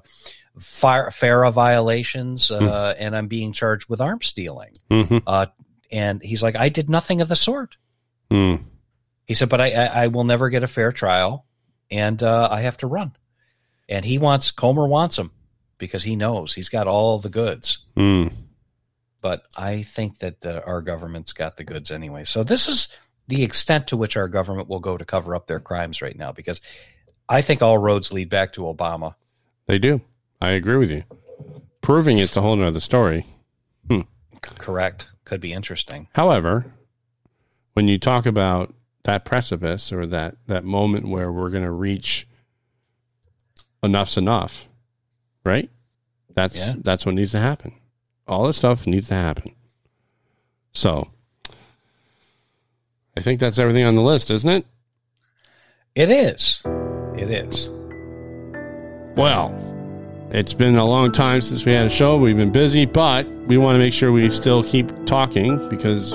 [0.59, 4.73] fire, FARA violations, uh, and I'm being charged with arms stealing.
[4.89, 5.45] hmm Uh,
[5.91, 7.77] and he's like, I did nothing of the sort.
[8.31, 8.63] Mm.
[9.25, 11.45] He said, but I, I, I will never get a fair trial
[11.91, 13.15] and uh, I have to run.
[13.87, 15.31] And he wants, Comer wants him
[15.77, 17.85] because he knows he's got all the goods.
[19.21, 22.23] But I think that uh, our government's got the goods anyway.
[22.23, 22.87] So this is
[23.27, 26.31] the extent to which our government will go to cover up their crimes right now
[26.31, 26.61] because
[27.27, 29.15] I think all roads lead back to Obama.
[29.67, 30.01] They do.
[30.41, 31.03] I agree with you.
[31.81, 33.25] Proving it's a whole nother story.
[33.91, 34.05] C-
[34.57, 35.09] correct.
[35.25, 36.07] Could be interesting.
[36.13, 36.65] However,
[37.73, 42.25] when you talk about that precipice or that that moment where we're going to reach
[43.83, 44.67] enough's enough,
[45.43, 45.69] right?
[46.33, 46.73] That's Yeah.
[46.79, 47.73] that's what needs to happen.
[48.29, 49.55] All this stuff needs to happen.
[50.71, 51.09] So,
[53.17, 54.65] I think that's everything on the list, isn't it?
[55.95, 56.61] It is.
[57.17, 57.69] It is.
[59.17, 59.53] Well,
[60.31, 62.17] it's been a long time since we had a show.
[62.17, 66.13] We've been busy, but we want to make sure we still keep talking because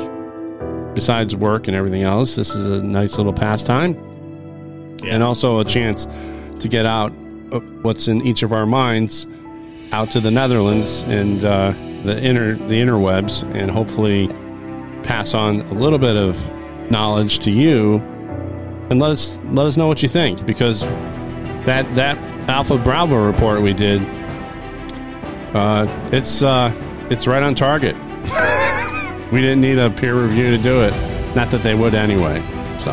[0.95, 3.97] besides work and everything else, this is a nice little pastime
[5.05, 6.07] and also a chance
[6.61, 7.13] to get out
[7.51, 9.27] of what's in each of our minds
[9.95, 11.71] out to the Netherlands and uh,
[12.03, 14.27] the inner the interwebs and hopefully
[15.05, 16.51] pass on a little bit of
[16.91, 17.99] knowledge to you
[18.91, 20.83] and let us let us know what you think because
[21.65, 22.19] that that
[22.49, 24.03] Alpha Bravo report we did
[25.55, 26.73] uh, it's uh,
[27.11, 27.95] it's right on target.
[29.33, 30.93] we didn't need a peer review to do it.
[31.37, 32.43] Not that they would anyway.
[32.79, 32.93] So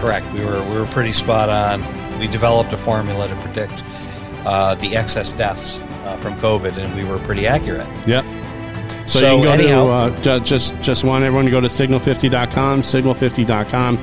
[0.00, 0.24] Correct.
[0.32, 1.84] We were we were pretty spot on.
[2.18, 3.84] We developed a formula to predict
[4.46, 7.86] uh, the excess deaths uh, from COVID, and we were pretty accurate.
[8.06, 8.24] Yep.
[9.06, 11.68] So, So you can go anyhow- to uh, just just want everyone to go to
[11.68, 13.98] signal50.com, signal50.com.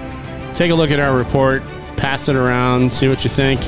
[0.54, 1.62] Take a look at our report,
[1.98, 3.60] pass it around, see what you think.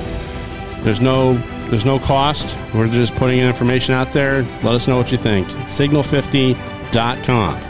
[0.84, 1.34] There's no
[1.70, 2.56] there's no cost.
[2.74, 4.42] We're just putting information out there.
[4.64, 5.48] Let us know what you think.
[5.50, 7.62] Signal50.com.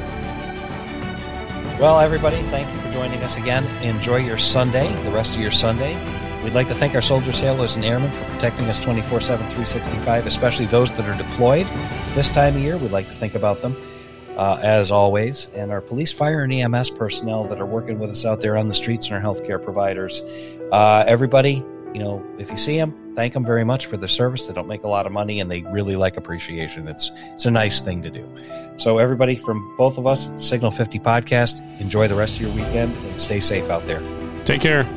[1.80, 3.66] Well, everybody, thank you for joining us again.
[3.84, 5.94] Enjoy your Sunday, the rest of your Sunday.
[6.44, 10.26] We'd like to thank our soldiers, sailors, and airmen for protecting us 24 7, 365,
[10.26, 11.68] especially those that are deployed
[12.16, 12.78] this time of year.
[12.78, 13.76] We'd like to think about them,
[14.38, 15.50] uh, as always.
[15.54, 18.70] And our police, fire, and EMS personnel that are working with us out there on
[18.70, 20.22] the streets and our healthcare providers.
[20.72, 21.56] Uh, everybody,
[21.94, 24.46] you know, if you see them, thank them very much for their service.
[24.48, 26.88] They don't make a lot of money and they really like appreciation.
[26.88, 28.26] It's, it's a nice thing to do.
[28.78, 32.96] So, everybody, from both of us, Signal 50 Podcast, enjoy the rest of your weekend
[32.96, 34.02] and stay safe out there.
[34.46, 34.88] Take care.